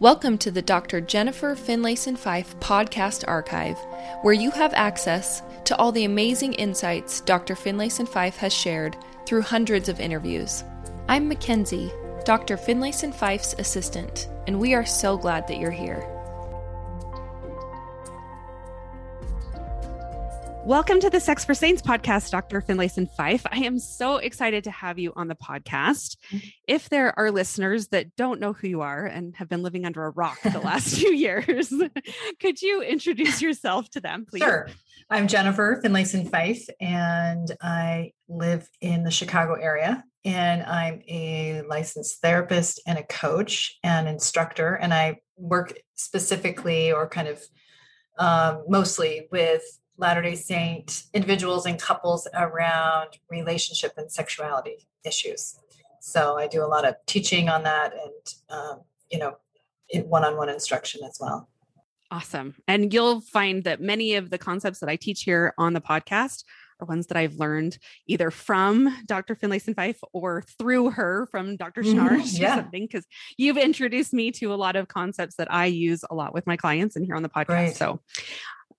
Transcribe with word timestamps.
Welcome 0.00 0.38
to 0.38 0.50
the 0.50 0.62
Dr. 0.62 1.02
Jennifer 1.02 1.54
Finlayson 1.54 2.16
Fife 2.16 2.58
podcast 2.58 3.22
archive, 3.28 3.76
where 4.22 4.32
you 4.32 4.50
have 4.52 4.72
access 4.72 5.42
to 5.66 5.76
all 5.76 5.92
the 5.92 6.06
amazing 6.06 6.54
insights 6.54 7.20
Dr. 7.20 7.54
Finlayson 7.54 8.08
Fife 8.08 8.38
has 8.38 8.50
shared 8.50 8.96
through 9.26 9.42
hundreds 9.42 9.90
of 9.90 10.00
interviews. 10.00 10.64
I'm 11.06 11.28
Mackenzie, 11.28 11.92
Dr. 12.24 12.56
Finlayson 12.56 13.12
Fife's 13.12 13.54
assistant, 13.58 14.30
and 14.46 14.58
we 14.58 14.72
are 14.72 14.86
so 14.86 15.18
glad 15.18 15.46
that 15.48 15.58
you're 15.58 15.70
here. 15.70 16.08
Welcome 20.66 21.00
to 21.00 21.08
the 21.08 21.20
Sex 21.20 21.42
for 21.42 21.54
Saints 21.54 21.80
podcast, 21.80 22.30
Dr. 22.30 22.60
Finlayson 22.60 23.10
Fife. 23.16 23.46
I 23.50 23.60
am 23.60 23.78
so 23.78 24.18
excited 24.18 24.62
to 24.64 24.70
have 24.70 24.98
you 24.98 25.12
on 25.16 25.26
the 25.28 25.34
podcast. 25.34 26.18
If 26.68 26.90
there 26.90 27.18
are 27.18 27.30
listeners 27.30 27.88
that 27.88 28.14
don't 28.14 28.40
know 28.40 28.52
who 28.52 28.68
you 28.68 28.82
are 28.82 29.06
and 29.06 29.34
have 29.36 29.48
been 29.48 29.62
living 29.62 29.86
under 29.86 30.04
a 30.04 30.10
rock 30.10 30.38
the 30.42 30.60
last 30.64 30.96
few 30.96 31.12
years, 31.14 31.72
could 32.40 32.60
you 32.60 32.82
introduce 32.82 33.40
yourself 33.40 33.88
to 33.92 34.00
them, 34.00 34.26
please? 34.28 34.42
Sure. 34.42 34.68
I'm 35.08 35.28
Jennifer 35.28 35.80
Finlayson 35.82 36.28
Fife, 36.28 36.68
and 36.78 37.50
I 37.62 38.12
live 38.28 38.68
in 38.82 39.02
the 39.02 39.10
Chicago 39.10 39.54
area. 39.54 40.04
And 40.26 40.62
I'm 40.62 41.00
a 41.08 41.62
licensed 41.62 42.20
therapist 42.20 42.82
and 42.86 42.98
a 42.98 43.02
coach 43.02 43.78
and 43.82 44.06
instructor. 44.06 44.74
And 44.74 44.92
I 44.92 45.20
work 45.38 45.72
specifically 45.94 46.92
or 46.92 47.08
kind 47.08 47.28
of 47.28 47.42
um, 48.18 48.64
mostly 48.68 49.26
with 49.32 49.62
Latter 50.00 50.22
day 50.22 50.34
Saint 50.34 51.04
individuals 51.14 51.66
and 51.66 51.80
couples 51.80 52.26
around 52.34 53.18
relationship 53.30 53.92
and 53.96 54.10
sexuality 54.10 54.88
issues. 55.04 55.56
So 56.00 56.38
I 56.38 56.46
do 56.46 56.64
a 56.64 56.66
lot 56.66 56.86
of 56.86 56.94
teaching 57.06 57.48
on 57.48 57.62
that 57.64 57.92
and, 57.92 58.34
um, 58.48 58.80
you 59.10 59.18
know, 59.18 59.36
one 60.06 60.24
on 60.24 60.36
one 60.36 60.48
instruction 60.48 61.02
as 61.04 61.18
well. 61.20 61.48
Awesome. 62.10 62.54
And 62.66 62.92
you'll 62.92 63.20
find 63.20 63.62
that 63.64 63.80
many 63.80 64.14
of 64.14 64.30
the 64.30 64.38
concepts 64.38 64.80
that 64.80 64.88
I 64.88 64.96
teach 64.96 65.22
here 65.22 65.54
on 65.58 65.74
the 65.74 65.80
podcast 65.80 66.44
are 66.80 66.86
ones 66.86 67.06
that 67.08 67.16
I've 67.16 67.34
learned 67.34 67.78
either 68.06 68.30
from 68.30 69.04
Dr. 69.06 69.36
Finlayson 69.36 69.74
Fife 69.74 70.00
or 70.12 70.42
through 70.58 70.90
her 70.90 71.28
from 71.30 71.56
Dr. 71.56 71.82
Schnarch 71.84 72.22
mm-hmm. 72.22 72.42
yeah. 72.42 72.54
or 72.54 72.62
something, 72.62 72.86
because 72.86 73.06
you've 73.36 73.58
introduced 73.58 74.12
me 74.12 74.30
to 74.32 74.52
a 74.52 74.56
lot 74.56 74.76
of 74.76 74.88
concepts 74.88 75.36
that 75.36 75.52
I 75.52 75.66
use 75.66 76.02
a 76.10 76.14
lot 76.14 76.34
with 76.34 76.46
my 76.46 76.56
clients 76.56 76.96
and 76.96 77.04
here 77.04 77.14
on 77.14 77.22
the 77.22 77.28
podcast. 77.28 77.48
Right. 77.48 77.76
So 77.76 78.00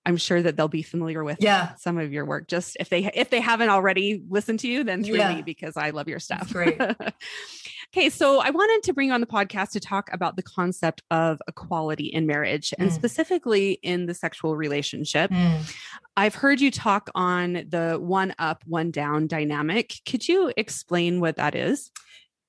I'm 0.04 0.16
sure 0.16 0.42
that 0.42 0.56
they'll 0.56 0.68
be 0.68 0.82
familiar 0.82 1.22
with 1.22 1.38
yeah. 1.40 1.74
some 1.76 1.96
of 1.98 2.12
your 2.12 2.24
work. 2.24 2.48
Just 2.48 2.76
if 2.80 2.88
they 2.88 3.10
if 3.14 3.30
they 3.30 3.40
haven't 3.40 3.68
already 3.68 4.22
listened 4.28 4.60
to 4.60 4.68
you, 4.68 4.82
then 4.82 5.04
through 5.04 5.16
yeah. 5.16 5.34
me 5.34 5.42
because 5.42 5.76
I 5.76 5.90
love 5.90 6.08
your 6.08 6.18
stuff. 6.18 6.40
That's 6.40 6.52
great. 6.52 6.80
okay, 7.94 8.10
so 8.10 8.40
I 8.40 8.50
wanted 8.50 8.82
to 8.84 8.92
bring 8.92 9.12
on 9.12 9.20
the 9.20 9.26
podcast 9.28 9.70
to 9.72 9.80
talk 9.80 10.10
about 10.12 10.34
the 10.34 10.42
concept 10.42 11.02
of 11.10 11.40
equality 11.46 12.06
in 12.06 12.26
marriage 12.26 12.70
mm. 12.70 12.82
and 12.82 12.92
specifically 12.92 13.78
in 13.82 14.06
the 14.06 14.14
sexual 14.14 14.56
relationship. 14.56 15.30
Mm. 15.30 15.72
I've 16.16 16.34
heard 16.34 16.60
you 16.60 16.72
talk 16.72 17.08
on 17.14 17.64
the 17.68 17.98
one 18.00 18.34
up, 18.40 18.64
one 18.66 18.90
down 18.90 19.28
dynamic. 19.28 19.94
Could 20.04 20.26
you 20.26 20.52
explain 20.56 21.20
what 21.20 21.36
that 21.36 21.54
is? 21.54 21.92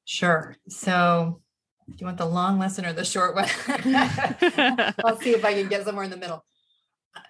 Sure. 0.05 0.57
So 0.69 1.41
do 1.87 1.95
you 1.99 2.05
want 2.07 2.17
the 2.17 2.25
long 2.25 2.57
lesson 2.57 2.85
or 2.85 2.93
the 2.93 3.05
short 3.05 3.35
one? 3.35 3.45
I'll 5.05 5.19
see 5.19 5.31
if 5.31 5.45
I 5.45 5.53
can 5.53 5.67
get 5.67 5.85
somewhere 5.85 6.03
in 6.03 6.09
the 6.09 6.17
middle 6.17 6.43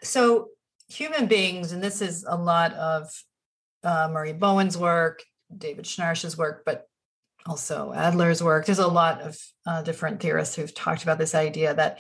so 0.02 0.50
human 0.88 1.28
beings, 1.28 1.72
and 1.72 1.84
this 1.84 2.02
is 2.02 2.26
a 2.28 2.36
lot 2.36 2.73
of 2.73 3.09
uh, 3.84 4.09
Murray 4.12 4.34
Bowen's 4.34 4.78
work, 4.78 5.23
David 5.56 5.86
Schnarch's 5.86 6.38
work, 6.38 6.64
but 6.66 6.88
also 7.45 7.92
Adler's 7.94 8.42
work. 8.42 8.66
There's 8.66 8.80
a 8.80 8.88
lot 8.88 9.22
of 9.22 9.38
uh, 9.66 9.81
different 9.81 10.22
theorists 10.22 10.56
who've 10.56 10.73
talked 10.73 11.04
about 11.04 11.17
this 11.17 11.36
idea 11.36 11.73
that 11.73 12.00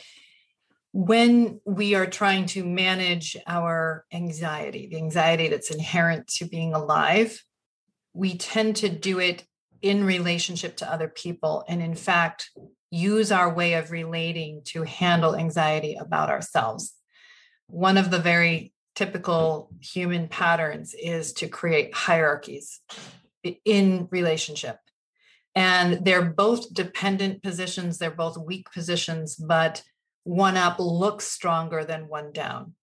when 0.93 1.59
we 1.65 1.95
are 1.95 2.05
trying 2.05 2.45
to 2.45 2.63
manage 2.63 3.35
our 3.47 4.05
anxiety, 4.13 4.87
the 4.87 4.97
anxiety 4.97 5.47
that's 5.47 5.71
inherent 5.71 6.27
to 6.27 6.45
being 6.45 6.73
alive, 6.73 7.43
we 8.13 8.37
tend 8.37 8.75
to 8.77 8.89
do 8.89 9.19
it 9.19 9.43
in 9.81 10.03
relationship 10.03 10.77
to 10.77 10.91
other 10.91 11.07
people. 11.07 11.65
And 11.67 11.81
in 11.81 11.95
fact, 11.95 12.51
use 12.91 13.31
our 13.31 13.51
way 13.53 13.73
of 13.73 13.91
relating 13.91 14.61
to 14.65 14.83
handle 14.83 15.35
anxiety 15.35 15.95
about 15.95 16.29
ourselves 16.29 16.93
one 17.67 17.97
of 17.97 18.11
the 18.11 18.19
very 18.19 18.73
typical 18.95 19.69
human 19.81 20.27
patterns 20.27 20.93
is 20.93 21.33
to 21.33 21.47
create 21.47 21.93
hierarchies 21.93 22.79
in 23.65 24.07
relationship. 24.11 24.77
And 25.55 26.03
they're 26.05 26.25
both 26.25 26.73
dependent 26.73 27.43
positions, 27.43 27.97
they're 27.97 28.11
both 28.11 28.37
weak 28.37 28.71
positions, 28.71 29.35
but 29.35 29.83
one 30.23 30.57
up 30.57 30.79
looks 30.79 31.25
stronger 31.25 31.83
than 31.83 32.07
one 32.07 32.31
down. 32.31 32.73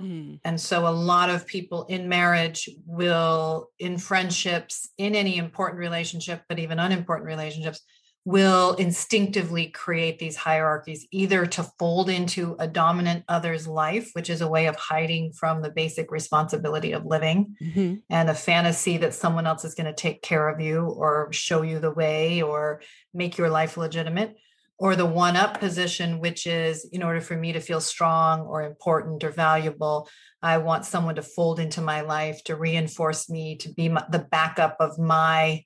Mm. 0.00 0.40
And 0.44 0.58
so 0.60 0.86
a 0.86 0.88
lot 0.88 1.28
of 1.28 1.46
people 1.46 1.84
in 1.86 2.08
marriage 2.08 2.70
will, 2.86 3.68
in 3.78 3.98
friendships, 3.98 4.88
in 4.96 5.14
any 5.14 5.36
important 5.36 5.78
relationship, 5.78 6.42
but 6.48 6.58
even 6.58 6.78
unimportant 6.78 7.26
relationships, 7.26 7.82
will 8.24 8.74
instinctively 8.74 9.68
create 9.68 10.18
these 10.18 10.36
hierarchies, 10.36 11.06
either 11.10 11.46
to 11.46 11.62
fold 11.78 12.10
into 12.10 12.54
a 12.58 12.68
dominant 12.68 13.24
other's 13.28 13.66
life, 13.66 14.10
which 14.12 14.28
is 14.28 14.42
a 14.42 14.48
way 14.48 14.66
of 14.66 14.76
hiding 14.76 15.32
from 15.32 15.62
the 15.62 15.70
basic 15.70 16.10
responsibility 16.10 16.92
of 16.92 17.06
living 17.06 17.56
mm-hmm. 17.62 17.94
and 18.10 18.28
a 18.28 18.34
fantasy 18.34 18.98
that 18.98 19.14
someone 19.14 19.46
else 19.46 19.64
is 19.64 19.74
going 19.74 19.86
to 19.86 19.94
take 19.94 20.20
care 20.20 20.48
of 20.48 20.60
you 20.60 20.84
or 20.84 21.32
show 21.32 21.62
you 21.62 21.78
the 21.78 21.90
way 21.90 22.42
or 22.42 22.82
make 23.14 23.38
your 23.38 23.48
life 23.48 23.76
legitimate. 23.76 24.36
Or 24.78 24.96
the 24.96 25.04
one 25.04 25.36
up 25.36 25.60
position, 25.60 26.20
which 26.20 26.46
is 26.46 26.86
in 26.90 27.02
order 27.02 27.20
for 27.20 27.36
me 27.36 27.52
to 27.52 27.60
feel 27.60 27.82
strong 27.82 28.40
or 28.40 28.62
important 28.62 29.22
or 29.22 29.30
valuable, 29.30 30.08
I 30.40 30.56
want 30.56 30.86
someone 30.86 31.16
to 31.16 31.22
fold 31.22 31.60
into 31.60 31.82
my 31.82 32.00
life 32.00 32.42
to 32.44 32.56
reinforce 32.56 33.28
me, 33.28 33.56
to 33.56 33.70
be 33.74 33.90
my, 33.90 34.02
the 34.10 34.20
backup 34.20 34.76
of 34.80 34.98
my 34.98 35.64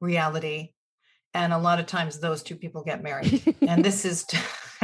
reality 0.00 0.70
and 1.36 1.52
a 1.52 1.58
lot 1.58 1.78
of 1.78 1.84
times 1.86 2.18
those 2.18 2.42
two 2.42 2.56
people 2.56 2.82
get 2.82 3.02
married. 3.02 3.42
And 3.68 3.84
this 3.84 4.04
is 4.04 4.24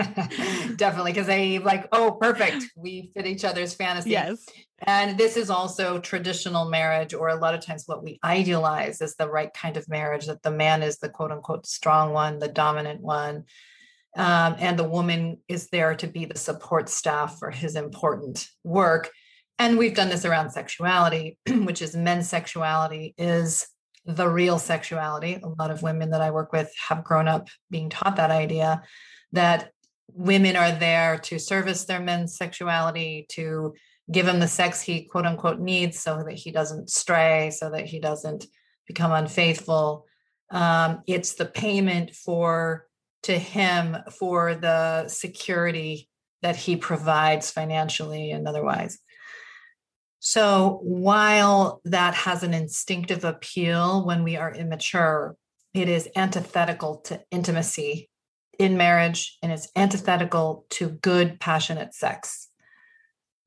definitely 0.76 1.12
because 1.12 1.26
they 1.26 1.58
like 1.58 1.88
oh 1.92 2.18
perfect. 2.20 2.64
We 2.76 3.10
fit 3.14 3.26
each 3.26 3.44
other's 3.44 3.74
fantasy. 3.74 4.10
Yes. 4.10 4.44
And 4.82 5.16
this 5.16 5.36
is 5.36 5.50
also 5.50 5.98
traditional 5.98 6.68
marriage 6.68 7.14
or 7.14 7.28
a 7.28 7.36
lot 7.36 7.54
of 7.54 7.64
times 7.64 7.84
what 7.86 8.02
we 8.02 8.18
idealize 8.24 9.00
is 9.00 9.14
the 9.14 9.28
right 9.28 9.52
kind 9.54 9.76
of 9.76 9.88
marriage 9.88 10.26
that 10.26 10.42
the 10.42 10.50
man 10.50 10.82
is 10.82 10.98
the 10.98 11.08
quote 11.08 11.30
unquote 11.30 11.66
strong 11.66 12.12
one 12.12 12.38
the 12.38 12.48
dominant 12.48 13.00
one 13.00 13.44
um, 14.16 14.56
and 14.58 14.78
the 14.78 14.88
woman 14.88 15.38
is 15.48 15.68
there 15.68 15.94
to 15.94 16.06
be 16.06 16.26
the 16.26 16.38
support 16.38 16.88
staff 16.88 17.38
for 17.38 17.50
his 17.50 17.76
important 17.76 18.46
work. 18.62 19.10
And 19.58 19.78
we've 19.78 19.94
done 19.94 20.10
this 20.10 20.24
around 20.24 20.50
sexuality 20.50 21.38
which 21.48 21.80
is 21.80 21.96
men's 21.96 22.28
sexuality 22.28 23.14
is 23.16 23.66
the 24.04 24.28
real 24.28 24.58
sexuality. 24.58 25.38
A 25.42 25.48
lot 25.48 25.70
of 25.70 25.82
women 25.82 26.10
that 26.10 26.20
I 26.20 26.30
work 26.30 26.52
with 26.52 26.72
have 26.88 27.04
grown 27.04 27.28
up 27.28 27.48
being 27.70 27.88
taught 27.88 28.16
that 28.16 28.30
idea 28.30 28.82
that 29.32 29.70
women 30.08 30.56
are 30.56 30.72
there 30.72 31.18
to 31.18 31.38
service 31.38 31.84
their 31.84 32.00
men's 32.00 32.36
sexuality, 32.36 33.26
to 33.30 33.74
give 34.10 34.26
him 34.26 34.40
the 34.40 34.48
sex 34.48 34.80
he 34.80 35.04
quote 35.04 35.26
unquote 35.26 35.60
needs 35.60 35.98
so 35.98 36.22
that 36.24 36.34
he 36.34 36.50
doesn't 36.50 36.90
stray, 36.90 37.50
so 37.50 37.70
that 37.70 37.86
he 37.86 38.00
doesn't 38.00 38.46
become 38.86 39.12
unfaithful. 39.12 40.06
Um, 40.50 41.02
it's 41.06 41.34
the 41.34 41.46
payment 41.46 42.14
for 42.14 42.86
to 43.22 43.38
him 43.38 43.96
for 44.18 44.54
the 44.54 45.08
security 45.08 46.08
that 46.42 46.56
he 46.56 46.76
provides 46.76 47.50
financially 47.50 48.32
and 48.32 48.46
otherwise. 48.48 48.98
So 50.24 50.78
while 50.84 51.80
that 51.84 52.14
has 52.14 52.44
an 52.44 52.54
instinctive 52.54 53.24
appeal 53.24 54.06
when 54.06 54.22
we 54.22 54.36
are 54.36 54.54
immature, 54.54 55.34
it 55.74 55.88
is 55.88 56.08
antithetical 56.14 56.98
to 57.06 57.20
intimacy 57.32 58.08
in 58.56 58.76
marriage 58.76 59.36
and 59.42 59.50
it's 59.50 59.66
antithetical 59.74 60.64
to 60.70 60.90
good, 60.90 61.40
passionate 61.40 61.92
sex. 61.92 62.48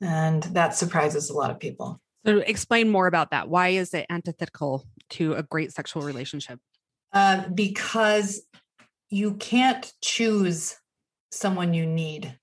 And 0.02 0.44
that 0.44 0.76
surprises 0.76 1.30
a 1.30 1.34
lot 1.34 1.50
of 1.50 1.62
people. 1.62 2.02
So, 2.26 2.40
explain 2.40 2.90
more 2.90 3.08
about 3.08 3.32
that. 3.32 3.48
Why 3.48 3.70
is 3.70 3.94
it 3.94 4.06
antithetical 4.10 4.86
to 5.12 5.36
a 5.36 5.44
great 5.44 5.72
sexual 5.72 6.02
relationship? 6.02 6.60
Uh, 7.14 7.48
because 7.48 8.42
you 9.10 9.36
can't 9.36 9.90
choose 10.02 10.76
someone 11.32 11.74
you 11.74 11.86
need. 11.86 12.38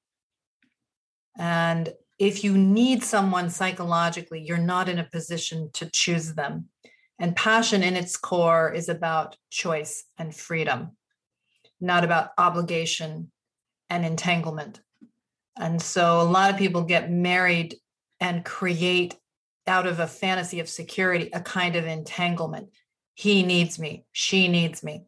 And 1.37 1.93
if 2.19 2.45
you 2.45 2.57
need 2.57 3.03
someone 3.03 3.51
psychologically, 3.51 4.41
you're 4.41 4.59
not 4.59 4.89
in 4.89 4.99
a 4.99 5.09
position 5.11 5.71
to 5.75 5.91
choose 5.91 6.35
them. 6.35 6.69
And 7.19 7.37
passion 7.37 7.83
in 7.83 7.97
its 7.97 8.17
core 8.17 8.73
is 8.73 8.89
about 8.89 9.37
choice 9.51 10.05
and 10.19 10.35
freedom, 10.35 10.97
not 11.81 12.05
about 12.05 12.31
obligation 12.39 13.31
and 13.91 14.05
entanglement. 14.05 14.81
And 15.57 15.81
so 15.81 16.21
a 16.21 16.25
lot 16.25 16.51
of 16.51 16.57
people 16.57 16.83
get 16.83 17.11
married 17.11 17.77
and 18.21 18.45
create 18.45 19.17
out 19.67 19.87
of 19.87 20.01
a 20.01 20.07
fantasy 20.07 20.61
of 20.61 20.69
security 20.69 21.31
a 21.33 21.41
kind 21.41 21.77
of 21.77 21.87
entanglement. 21.87 22.71
He 23.15 23.43
needs 23.43 23.79
me, 23.79 24.07
she 24.13 24.49
needs 24.49 24.83
me. 24.83 25.05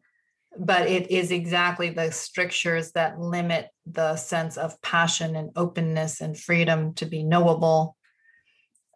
But 0.59 0.89
it 0.89 1.11
is 1.11 1.31
exactly 1.31 1.91
the 1.91 2.11
strictures 2.11 2.93
that 2.93 3.19
limit 3.19 3.69
the 3.87 4.17
sense 4.17 4.57
of 4.57 4.81
passion 4.83 5.37
and 5.37 5.51
openness 5.57 6.21
and 6.21 6.39
freedom 6.39 6.95
to 6.95 7.07
be 7.07 7.23
knowable. 7.23 7.97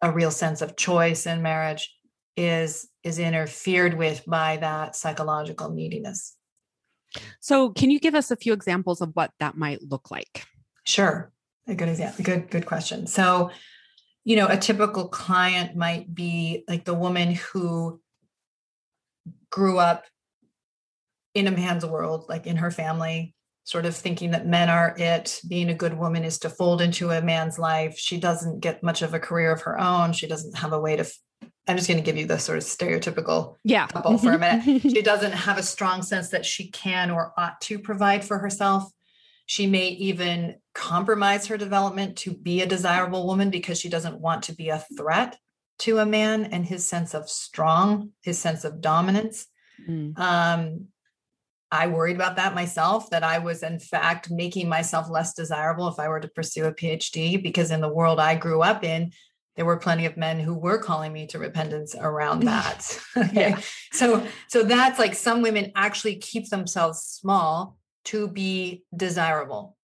A 0.03 0.13
real 0.13 0.31
sense 0.31 0.63
of 0.63 0.77
choice 0.77 1.27
in 1.27 1.43
marriage 1.43 1.95
is 2.37 2.89
is 3.03 3.19
interfered 3.19 3.95
with 3.95 4.25
by 4.27 4.59
that 4.59 4.95
psychological 4.95 5.71
neediness. 5.71 6.37
So 7.41 7.71
can 7.71 7.91
you 7.91 7.99
give 7.99 8.15
us 8.15 8.31
a 8.31 8.37
few 8.37 8.53
examples 8.53 9.01
of 9.01 9.11
what 9.15 9.33
that 9.41 9.57
might 9.57 9.83
look 9.83 10.11
like? 10.11 10.47
Sure. 10.85 11.33
A 11.67 11.75
good 11.75 11.89
example 11.89 12.25
good 12.25 12.51
good 12.51 12.67
question. 12.67 13.07
So 13.07 13.51
you 14.25 14.37
know 14.37 14.47
a 14.47 14.57
typical 14.57 15.09
client 15.09 15.77
might 15.77 16.15
be 16.15 16.65
like 16.69 16.85
the 16.85 16.95
woman 16.95 17.35
who 17.35 18.01
grew 19.51 19.79
up 19.79 20.05
in 21.39 21.47
a 21.47 21.53
man's 21.53 21.87
world, 21.87 22.27
like 22.29 22.47
in 22.47 22.57
her 22.57 22.71
family, 22.71 23.35
sort 23.65 23.87
of 23.87 23.95
thinking 23.95 24.33
that 24.33 24.47
men 24.47 24.69
are 24.69 24.95
it. 24.99 25.41
Being 25.47 25.71
a 25.71 25.75
good 25.75 25.97
woman 25.97 26.25
is 26.25 26.39
to 26.41 26.51
fold 26.51 26.81
into 26.81 27.11
a 27.11 27.23
man's 27.23 27.59
life. 27.59 27.99
She 27.99 28.19
doesn't 28.19 28.61
get 28.61 28.83
much 28.83 29.03
of 29.03 29.15
a 29.15 29.21
career 29.21 29.53
of 29.53 29.63
her 29.63 29.79
own. 29.79 30.13
She 30.13 30.27
doesn't 30.27 30.59
have 30.59 30.73
a 30.73 30.81
way 30.81 30.97
to. 30.97 31.07
I'm 31.69 31.77
just 31.77 31.87
going 31.87 31.99
to 31.99 32.05
give 32.05 32.17
you 32.17 32.27
the 32.27 32.39
sort 32.39 32.59
of 32.59 32.65
stereotypical 32.65 33.57
yeah. 33.63 33.87
couple 33.87 34.17
for 34.19 34.33
a 34.33 34.39
minute. 34.65 34.83
she 34.83 35.03
doesn't 35.03 35.33
have 35.33 35.59
a 35.59 35.63
strong 35.63 36.03
sense 36.03 36.31
that 36.31 36.47
she 36.47 36.71
can 36.71 37.11
or 37.11 37.33
ought 37.37 37.61
to 37.63 37.79
provide 37.79 38.25
for 38.25 38.39
herself. 38.39 38.91
She 39.45 39.67
may 39.67 39.89
even 39.89 40.57
compromise 40.75 41.47
her 41.47 41.57
development 41.57 42.17
to 42.19 42.33
be 42.33 42.63
a 42.63 42.67
desirable 42.67 43.27
woman 43.27 43.51
because 43.51 43.79
she 43.79 43.89
doesn't 43.89 44.21
want 44.21 44.45
to 44.45 44.55
be 44.55 44.71
a 44.71 44.85
threat 44.97 45.39
to 45.81 45.99
a 45.99 46.07
man 46.07 46.45
and 46.47 46.65
his 46.65 46.87
sense 46.87 47.15
of 47.15 47.29
strong, 47.29 48.11
his 48.23 48.39
sense 48.39 48.65
of 48.65 48.81
dominance. 48.81 49.47
Mm. 49.89 50.19
Um, 50.19 50.89
I 51.71 51.87
worried 51.89 52.17
about 52.17 52.37
that 52.37 52.55
myself, 52.55 53.11
that 53.11 53.23
I 53.23 53.39
was 53.39 53.63
in 53.63 53.79
fact 53.79 54.31
making 54.31 54.69
myself 54.69 55.11
less 55.11 55.35
desirable 55.35 55.89
if 55.89 55.99
I 55.99 56.09
were 56.09 56.21
to 56.21 56.29
pursue 56.29 56.65
a 56.65 56.73
PhD, 56.73 57.43
because 57.43 57.71
in 57.71 57.81
the 57.81 57.93
world 57.93 58.19
I 58.19 58.37
grew 58.37 58.63
up 58.63 58.85
in, 58.85 59.13
there 59.57 59.67
were 59.67 59.77
plenty 59.77 60.07
of 60.07 60.17
men 60.17 60.39
who 60.39 60.55
were 60.55 60.79
calling 60.79 61.13
me 61.13 61.27
to 61.27 61.39
repentance 61.39 61.95
around 61.99 62.43
that. 62.45 62.99
okay. 63.17 63.51
Yeah. 63.51 63.61
So 63.93 64.27
so 64.49 64.63
that's 64.63 64.99
like 64.99 65.15
some 65.15 65.43
women 65.43 65.73
actually 65.75 66.17
keep 66.17 66.49
themselves 66.49 67.03
small 67.03 67.77
to 68.07 68.29
be 68.29 68.85
desirable. 68.97 69.77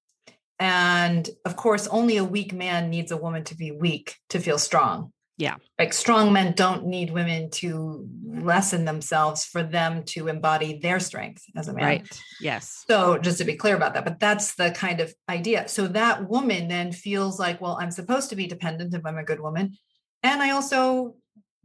And 0.58 1.28
of 1.44 1.56
course, 1.56 1.86
only 1.88 2.16
a 2.16 2.24
weak 2.24 2.52
man 2.52 2.88
needs 2.88 3.10
a 3.10 3.16
woman 3.16 3.44
to 3.44 3.56
be 3.56 3.72
weak 3.72 4.16
to 4.30 4.38
feel 4.38 4.58
strong. 4.58 5.12
Yeah. 5.36 5.56
Like 5.78 5.92
strong 5.92 6.32
men 6.32 6.52
don't 6.52 6.86
need 6.86 7.10
women 7.10 7.50
to 7.52 8.08
lessen 8.24 8.84
themselves 8.84 9.44
for 9.44 9.64
them 9.64 10.04
to 10.04 10.28
embody 10.28 10.78
their 10.78 11.00
strength 11.00 11.42
as 11.56 11.66
a 11.66 11.72
man. 11.72 11.84
Right. 11.84 12.20
Yes. 12.40 12.84
So 12.86 13.18
just 13.18 13.38
to 13.38 13.44
be 13.44 13.56
clear 13.56 13.74
about 13.74 13.94
that, 13.94 14.04
but 14.04 14.20
that's 14.20 14.54
the 14.54 14.70
kind 14.70 15.00
of 15.00 15.12
idea. 15.28 15.66
So 15.66 15.88
that 15.88 16.28
woman 16.28 16.68
then 16.68 16.92
feels 16.92 17.40
like, 17.40 17.60
well, 17.60 17.76
I'm 17.80 17.90
supposed 17.90 18.30
to 18.30 18.36
be 18.36 18.46
dependent 18.46 18.94
if 18.94 19.04
I'm 19.04 19.18
a 19.18 19.24
good 19.24 19.40
woman. 19.40 19.76
And 20.22 20.40
I 20.40 20.50
also 20.50 21.16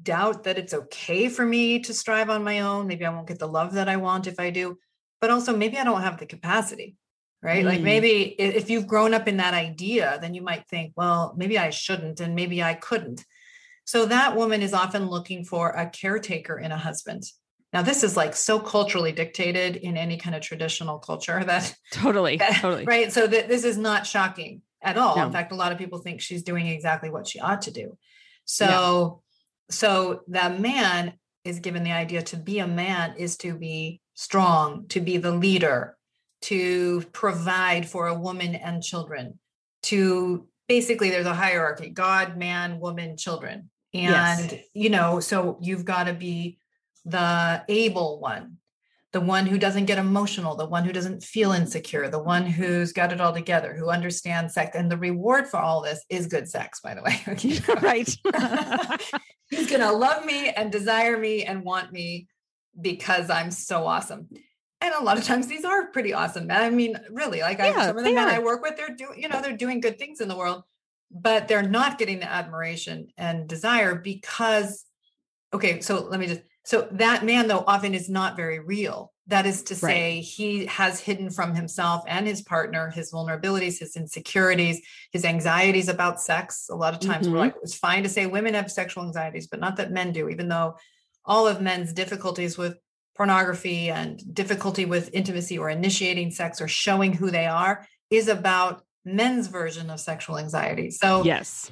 doubt 0.01 0.45
that 0.45 0.57
it's 0.57 0.73
okay 0.73 1.29
for 1.29 1.45
me 1.45 1.79
to 1.81 1.93
strive 1.93 2.29
on 2.29 2.43
my 2.43 2.61
own. 2.61 2.87
Maybe 2.87 3.05
I 3.05 3.09
won't 3.09 3.27
get 3.27 3.39
the 3.39 3.47
love 3.47 3.73
that 3.73 3.89
I 3.89 3.97
want 3.97 4.25
if 4.25 4.39
I 4.39 4.49
do, 4.49 4.77
but 5.21 5.29
also 5.29 5.55
maybe 5.55 5.77
I 5.77 5.83
don't 5.83 6.01
have 6.01 6.17
the 6.17 6.25
capacity 6.25 6.95
right? 7.41 7.63
Mm. 7.63 7.69
Like 7.69 7.81
maybe 7.81 8.35
if 8.37 8.69
you've 8.69 8.87
grown 8.87 9.13
up 9.13 9.27
in 9.27 9.37
that 9.37 9.53
idea, 9.53 10.17
then 10.21 10.33
you 10.33 10.41
might 10.41 10.67
think, 10.67 10.93
well, 10.95 11.33
maybe 11.37 11.57
I 11.57 11.69
shouldn't 11.69 12.19
and 12.19 12.35
maybe 12.35 12.61
I 12.61 12.73
couldn't. 12.73 13.23
So 13.89 14.05
that 14.05 14.35
woman 14.35 14.61
is 14.61 14.71
often 14.71 15.09
looking 15.09 15.43
for 15.43 15.71
a 15.71 15.89
caretaker 15.89 16.59
in 16.59 16.71
a 16.71 16.77
husband. 16.77 17.23
Now, 17.73 17.81
this 17.81 18.03
is 18.03 18.15
like 18.15 18.35
so 18.35 18.59
culturally 18.59 19.11
dictated 19.11 19.77
in 19.77 19.97
any 19.97 20.15
kind 20.15 20.35
of 20.35 20.43
traditional 20.43 20.99
culture 20.99 21.43
that 21.43 21.73
totally, 21.91 22.37
that, 22.37 22.61
totally, 22.61 22.85
right. 22.85 23.11
So 23.11 23.25
that 23.25 23.47
this 23.47 23.63
is 23.63 23.79
not 23.79 24.05
shocking 24.05 24.61
at 24.83 24.99
all. 24.99 25.15
No. 25.17 25.25
In 25.25 25.31
fact, 25.31 25.53
a 25.53 25.55
lot 25.55 25.71
of 25.71 25.79
people 25.79 25.97
think 25.97 26.21
she's 26.21 26.43
doing 26.43 26.67
exactly 26.67 27.09
what 27.09 27.27
she 27.27 27.39
ought 27.39 27.63
to 27.63 27.71
do. 27.71 27.97
So, 28.45 29.23
yeah. 29.69 29.75
so 29.75 30.21
that 30.27 30.59
man 30.59 31.13
is 31.43 31.59
given 31.59 31.83
the 31.83 31.91
idea 31.91 32.21
to 32.21 32.37
be 32.37 32.59
a 32.59 32.67
man 32.67 33.15
is 33.17 33.37
to 33.37 33.55
be 33.55 34.01
strong, 34.13 34.87
to 34.89 35.01
be 35.01 35.17
the 35.17 35.31
leader, 35.31 35.97
to 36.41 37.01
provide 37.11 37.89
for 37.89 38.05
a 38.05 38.13
woman 38.13 38.53
and 38.53 38.83
children, 38.83 39.39
to 39.81 40.47
basically 40.67 41.09
there's 41.09 41.25
a 41.25 41.33
hierarchy 41.33 41.89
God, 41.89 42.37
man, 42.37 42.79
woman, 42.79 43.17
children. 43.17 43.71
And, 43.93 44.51
yes. 44.51 44.63
you 44.73 44.89
know, 44.89 45.19
so 45.19 45.57
you've 45.61 45.85
got 45.85 46.05
to 46.05 46.13
be 46.13 46.59
the 47.05 47.63
able 47.67 48.19
one, 48.19 48.57
the 49.13 49.21
one 49.21 49.47
who 49.47 49.57
doesn't 49.57 49.85
get 49.85 49.97
emotional, 49.97 50.55
the 50.55 50.67
one 50.67 50.85
who 50.85 50.93
doesn't 50.93 51.23
feel 51.23 51.51
insecure, 51.51 52.07
the 52.07 52.21
one 52.21 52.45
who's 52.45 52.93
got 52.93 53.11
it 53.11 53.19
all 53.19 53.33
together, 53.33 53.73
who 53.73 53.89
understands 53.89 54.53
sex. 54.53 54.75
And 54.75 54.91
the 54.91 54.97
reward 54.97 55.47
for 55.47 55.57
all 55.57 55.81
this 55.81 56.05
is 56.09 56.27
good 56.27 56.47
sex, 56.47 56.81
by 56.81 56.93
the 56.93 57.01
way. 57.01 57.19
right. 57.81 58.07
He's 59.49 59.67
going 59.67 59.81
to 59.81 59.91
love 59.91 60.25
me 60.25 60.49
and 60.49 60.71
desire 60.71 61.17
me 61.17 61.43
and 61.43 61.63
want 61.63 61.91
me 61.91 62.27
because 62.79 63.31
I'm 63.31 63.49
so 63.49 63.87
awesome. 63.87 64.29
And 64.81 64.93
a 64.93 65.03
lot 65.03 65.17
of 65.17 65.23
times 65.23 65.47
these 65.47 65.65
are 65.65 65.87
pretty 65.87 66.13
awesome 66.13 66.47
men. 66.47 66.61
I 66.61 66.69
mean, 66.69 66.97
really, 67.09 67.41
like 67.41 67.57
yeah, 67.57 67.73
I, 67.75 67.85
some 67.87 67.97
of 67.97 68.03
the 68.03 68.13
men 68.13 68.29
are. 68.29 68.31
I 68.31 68.39
work 68.39 68.61
with, 68.61 68.77
they're 68.77 68.95
doing, 68.95 69.21
you 69.21 69.27
know, 69.27 69.41
they're 69.41 69.57
doing 69.57 69.81
good 69.81 69.97
things 69.97 70.21
in 70.21 70.27
the 70.27 70.37
world 70.37 70.63
but 71.11 71.47
they're 71.47 71.63
not 71.63 71.97
getting 71.97 72.19
the 72.19 72.31
admiration 72.31 73.07
and 73.17 73.47
desire 73.47 73.95
because 73.95 74.85
okay 75.53 75.81
so 75.81 76.03
let 76.05 76.19
me 76.19 76.27
just 76.27 76.41
so 76.63 76.87
that 76.91 77.25
man 77.25 77.47
though 77.47 77.63
often 77.65 77.93
is 77.93 78.09
not 78.09 78.35
very 78.35 78.59
real 78.59 79.11
that 79.27 79.45
is 79.45 79.63
to 79.63 79.75
say 79.75 80.15
right. 80.15 80.23
he 80.23 80.65
has 80.65 80.99
hidden 80.99 81.29
from 81.29 81.55
himself 81.55 82.03
and 82.07 82.27
his 82.27 82.41
partner 82.41 82.89
his 82.89 83.11
vulnerabilities 83.11 83.79
his 83.79 83.95
insecurities 83.95 84.81
his 85.11 85.25
anxieties 85.25 85.89
about 85.89 86.21
sex 86.21 86.67
a 86.69 86.75
lot 86.75 86.93
of 86.93 86.99
times 86.99 87.25
mm-hmm. 87.25 87.35
we're 87.35 87.41
like 87.41 87.55
it's 87.63 87.75
fine 87.75 88.03
to 88.03 88.09
say 88.09 88.25
women 88.25 88.53
have 88.53 88.71
sexual 88.71 89.03
anxieties 89.03 89.47
but 89.47 89.59
not 89.59 89.77
that 89.77 89.91
men 89.91 90.11
do 90.11 90.29
even 90.29 90.47
though 90.47 90.75
all 91.25 91.47
of 91.47 91.61
men's 91.61 91.93
difficulties 91.93 92.57
with 92.57 92.77
pornography 93.15 93.89
and 93.89 94.33
difficulty 94.33 94.85
with 94.85 95.09
intimacy 95.13 95.57
or 95.57 95.69
initiating 95.69 96.31
sex 96.31 96.61
or 96.61 96.67
showing 96.67 97.11
who 97.11 97.29
they 97.29 97.45
are 97.45 97.85
is 98.09 98.27
about 98.27 98.81
men's 99.05 99.47
version 99.47 99.89
of 99.89 99.99
sexual 99.99 100.37
anxiety. 100.37 100.91
So 100.91 101.23
yes. 101.23 101.71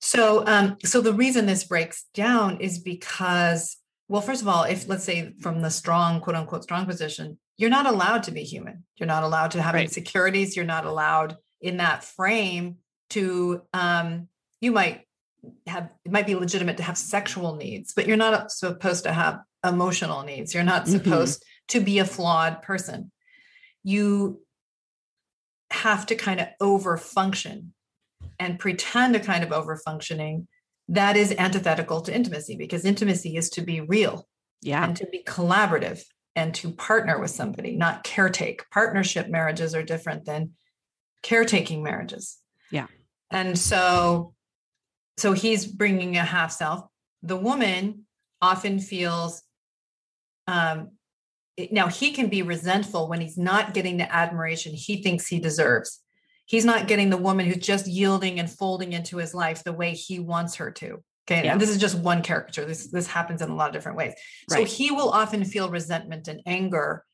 So 0.00 0.44
um 0.46 0.76
so 0.84 1.00
the 1.00 1.12
reason 1.12 1.46
this 1.46 1.64
breaks 1.64 2.04
down 2.14 2.60
is 2.60 2.78
because 2.78 3.76
well 4.08 4.22
first 4.22 4.42
of 4.42 4.48
all 4.48 4.64
if 4.64 4.88
let's 4.88 5.04
say 5.04 5.34
from 5.40 5.62
the 5.62 5.70
strong 5.70 6.20
quote 6.20 6.36
unquote 6.36 6.62
strong 6.62 6.86
position 6.86 7.38
you're 7.56 7.68
not 7.68 7.86
allowed 7.86 8.22
to 8.22 8.30
be 8.30 8.42
human. 8.42 8.84
You're 8.96 9.06
not 9.06 9.22
allowed 9.22 9.50
to 9.50 9.60
have 9.60 9.74
right. 9.74 9.84
insecurities, 9.84 10.56
you're 10.56 10.64
not 10.64 10.86
allowed 10.86 11.36
in 11.60 11.76
that 11.76 12.04
frame 12.04 12.76
to 13.10 13.62
um 13.74 14.28
you 14.60 14.72
might 14.72 15.02
have 15.66 15.92
it 16.04 16.12
might 16.12 16.26
be 16.26 16.34
legitimate 16.34 16.78
to 16.78 16.82
have 16.82 16.96
sexual 16.96 17.56
needs, 17.56 17.92
but 17.94 18.06
you're 18.06 18.16
not 18.16 18.50
supposed 18.50 19.04
to 19.04 19.12
have 19.12 19.40
emotional 19.64 20.22
needs. 20.22 20.54
You're 20.54 20.62
not 20.62 20.84
mm-hmm. 20.84 20.92
supposed 20.92 21.40
mm-hmm. 21.40 21.78
to 21.78 21.84
be 21.84 21.98
a 21.98 22.04
flawed 22.04 22.62
person. 22.62 23.12
You 23.82 24.40
have 25.70 26.06
to 26.06 26.14
kind 26.14 26.40
of 26.40 26.48
over 26.60 26.96
function 26.96 27.72
and 28.38 28.58
pretend 28.58 29.14
a 29.14 29.20
kind 29.20 29.44
of 29.44 29.52
over 29.52 29.76
functioning 29.76 30.48
that 30.88 31.16
is 31.16 31.34
antithetical 31.38 32.00
to 32.00 32.14
intimacy 32.14 32.56
because 32.56 32.84
intimacy 32.84 33.36
is 33.36 33.50
to 33.50 33.62
be 33.62 33.80
real 33.80 34.26
yeah. 34.60 34.84
and 34.84 34.96
to 34.96 35.06
be 35.06 35.22
collaborative 35.22 36.02
and 36.34 36.54
to 36.54 36.70
partner 36.70 37.18
with 37.20 37.30
somebody 37.30 37.76
not 37.76 38.02
caretake. 38.02 38.62
Partnership 38.72 39.28
marriages 39.28 39.74
are 39.74 39.82
different 39.82 40.24
than 40.24 40.52
caretaking 41.22 41.82
marriages. 41.82 42.38
Yeah. 42.70 42.86
And 43.30 43.58
so 43.58 44.34
so 45.16 45.32
he's 45.32 45.66
bringing 45.66 46.16
a 46.16 46.24
half 46.24 46.50
self 46.50 46.84
the 47.22 47.36
woman 47.36 48.06
often 48.40 48.78
feels 48.78 49.42
um, 50.46 50.92
now 51.70 51.88
he 51.88 52.12
can 52.12 52.28
be 52.28 52.42
resentful 52.42 53.08
when 53.08 53.20
he's 53.20 53.38
not 53.38 53.74
getting 53.74 53.96
the 53.96 54.12
admiration 54.12 54.72
he 54.72 55.02
thinks 55.02 55.26
he 55.26 55.38
deserves. 55.38 56.00
He's 56.46 56.64
not 56.64 56.88
getting 56.88 57.10
the 57.10 57.16
woman 57.16 57.46
who's 57.46 57.64
just 57.64 57.86
yielding 57.86 58.40
and 58.40 58.50
folding 58.50 58.92
into 58.92 59.18
his 59.18 59.34
life 59.34 59.62
the 59.62 59.72
way 59.72 59.92
he 59.94 60.18
wants 60.18 60.56
her 60.56 60.70
to. 60.72 61.02
Okay. 61.30 61.44
Yeah. 61.44 61.52
And 61.52 61.60
this 61.60 61.70
is 61.70 61.78
just 61.78 61.96
one 61.96 62.22
caricature. 62.22 62.64
This 62.64 62.90
this 62.90 63.06
happens 63.06 63.40
in 63.40 63.50
a 63.50 63.54
lot 63.54 63.68
of 63.68 63.72
different 63.72 63.98
ways. 63.98 64.14
Right. 64.50 64.68
So 64.68 64.76
he 64.76 64.90
will 64.90 65.10
often 65.10 65.44
feel 65.44 65.70
resentment 65.70 66.26
and 66.26 66.42
anger 66.46 67.04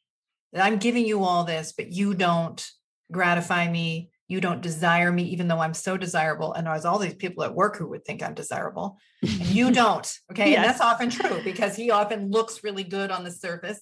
that 0.53 0.65
I'm 0.65 0.79
giving 0.79 1.07
you 1.07 1.25
all 1.25 1.45
this, 1.45 1.75
but 1.77 1.93
you 1.93 2.15
don't 2.15 2.67
gratify 3.13 3.71
me. 3.71 4.11
You 4.29 4.41
don't 4.41 4.63
desire 4.63 5.13
me, 5.13 5.25
even 5.25 5.49
though 5.49 5.61
I'm 5.61 5.75
so 5.75 5.97
desirable. 5.97 6.53
And 6.53 6.67
there's 6.67 6.85
all 6.85 6.99
these 6.99 7.15
people 7.15 7.45
at 7.45 7.55
work 7.55 7.77
who 7.77 7.89
would 7.89 8.05
think 8.05 8.23
I'm 8.23 8.35
desirable. 8.35 8.97
And 9.23 9.47
you 9.47 9.71
don't. 9.83 10.11
Okay. 10.33 10.51
yes. 10.51 10.57
And 10.57 10.65
that's 10.65 10.81
often 10.81 11.11
true 11.11 11.43
because 11.45 11.77
he 11.77 11.91
often 11.91 12.31
looks 12.31 12.65
really 12.65 12.85
good 12.85 13.11
on 13.11 13.23
the 13.23 13.31
surface 13.31 13.81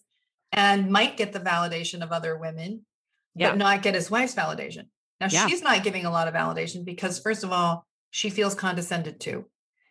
and 0.55 0.91
might 0.91 1.17
get 1.17 1.33
the 1.33 1.41
validation 1.41 2.03
of 2.03 2.13
other 2.13 2.39
women, 2.39 2.87
yeah. 3.35 3.51
but 3.51 3.59
not 3.59 3.83
get 3.83 3.95
his 3.95 4.11
wife's 4.11 4.35
validation. 4.35 4.87
Now, 5.21 5.29
yeah. 5.31 5.47
she's 5.47 5.63
not 5.63 5.85
giving 5.85 6.07
a 6.07 6.11
lot 6.11 6.29
of 6.29 6.35
validation 6.35 6.85
because, 6.85 7.19
first 7.19 7.45
of 7.45 7.53
all, 7.53 7.87
she 8.11 8.31
feels 8.31 8.55
condescended 8.55 9.21
to. 9.21 9.47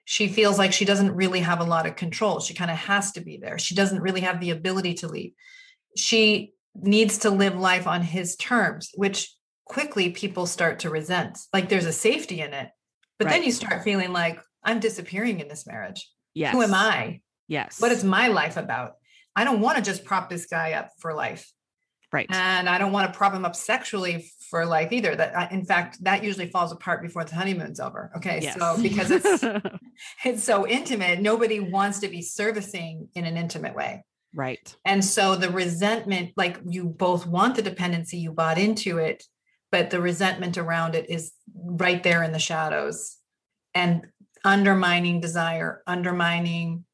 She 0.05 0.27
feels 0.27 0.58
like 0.58 0.74
she 0.74 0.86
doesn't 0.86 1.15
really 1.15 1.41
have 1.41 1.60
a 1.60 1.65
lot 1.65 1.86
of 1.86 1.96
control. 1.96 2.39
She 2.39 2.53
kind 2.53 2.72
of 2.72 2.77
has 2.77 3.12
to 3.13 3.22
be 3.22 3.38
there. 3.38 3.58
She 3.58 3.75
doesn't 3.75 4.01
really 4.01 4.22
have 4.22 4.39
the 4.39 4.51
ability 4.51 4.96
to 4.96 5.08
lead. 5.08 5.34
She 5.96 6.53
needs 6.75 7.20
to 7.20 7.29
live 7.29 7.58
life 7.58 7.88
on 7.88 8.01
his 8.01 8.36
terms, 8.36 8.91
which 8.96 9.34
quickly 9.65 10.10
people 10.10 10.46
start 10.46 10.79
to 10.79 10.89
resent. 10.89 11.39
Like 11.53 11.70
there's 11.70 11.86
a 11.86 11.93
safety 11.93 12.41
in 12.41 12.53
it. 12.53 12.70
But 13.17 13.25
right. 13.25 13.34
then 13.34 13.43
you 13.43 13.51
start 13.51 13.84
feeling 13.84 14.12
like 14.12 14.39
I'm 14.63 14.79
disappearing 14.79 15.39
in 15.39 15.48
this 15.48 15.65
marriage. 15.65 16.10
Yes. 16.34 16.53
Who 16.53 16.63
am 16.63 16.74
I? 16.74 17.22
Yes. 17.48 17.79
What 17.79 17.91
is 17.91 18.03
my 18.03 18.27
life 18.27 18.58
about? 18.58 18.93
I 19.36 19.44
don't 19.44 19.62
want 19.62 19.78
to 19.78 19.84
just 19.84 20.06
prop 20.06 20.30
this 20.30 20.46
guy 20.46 20.74
up 20.74 20.92
for 21.00 21.13
life. 21.13 21.52
Right. 22.12 22.28
And 22.30 22.70
I 22.70 22.78
don't 22.78 22.92
want 22.92 23.12
to 23.12 23.18
prop 23.18 23.34
him 23.34 23.44
up 23.44 23.56
sexually 23.56 24.32
for 24.52 24.68
life 24.68 24.92
either. 24.92 25.16
That 25.16 25.36
uh, 25.36 25.48
in 25.50 25.66
fact, 25.66 26.04
that 26.04 26.24
usually 26.24 26.48
falls 26.48 26.72
apart 26.72 27.02
before 27.02 27.24
the 27.24 27.34
honeymoon's 27.34 27.80
over. 27.80 28.12
Okay. 28.18 28.40
Yes. 28.44 28.56
So 28.60 28.80
because 28.80 29.10
it's 29.10 29.44
it's 30.25 30.44
so 30.44 30.68
intimate, 30.68 31.22
nobody 31.22 31.60
wants 31.60 32.00
to 32.02 32.08
be 32.08 32.22
servicing 32.22 33.10
in 33.16 33.25
an 33.25 33.36
intimate 33.36 33.75
way. 33.75 34.06
Right. 34.36 34.75
And 34.86 35.04
so 35.04 35.36
the 35.36 35.50
resentment, 35.50 36.34
like 36.38 36.60
you 36.68 36.86
both 36.86 37.25
want 37.25 37.56
the 37.56 37.62
dependency, 37.63 38.18
you 38.18 38.32
bought 38.32 38.60
into 38.60 39.00
it, 39.00 39.24
but 39.72 39.90
the 39.90 40.02
resentment 40.02 40.58
around 40.58 40.94
it 40.94 41.10
is 41.10 41.34
right 41.56 42.02
there 42.04 42.22
in 42.22 42.32
the 42.32 42.40
shadows 42.40 43.18
and 43.74 44.06
undermining 44.44 45.20
desire, 45.20 45.82
undermining 45.88 46.86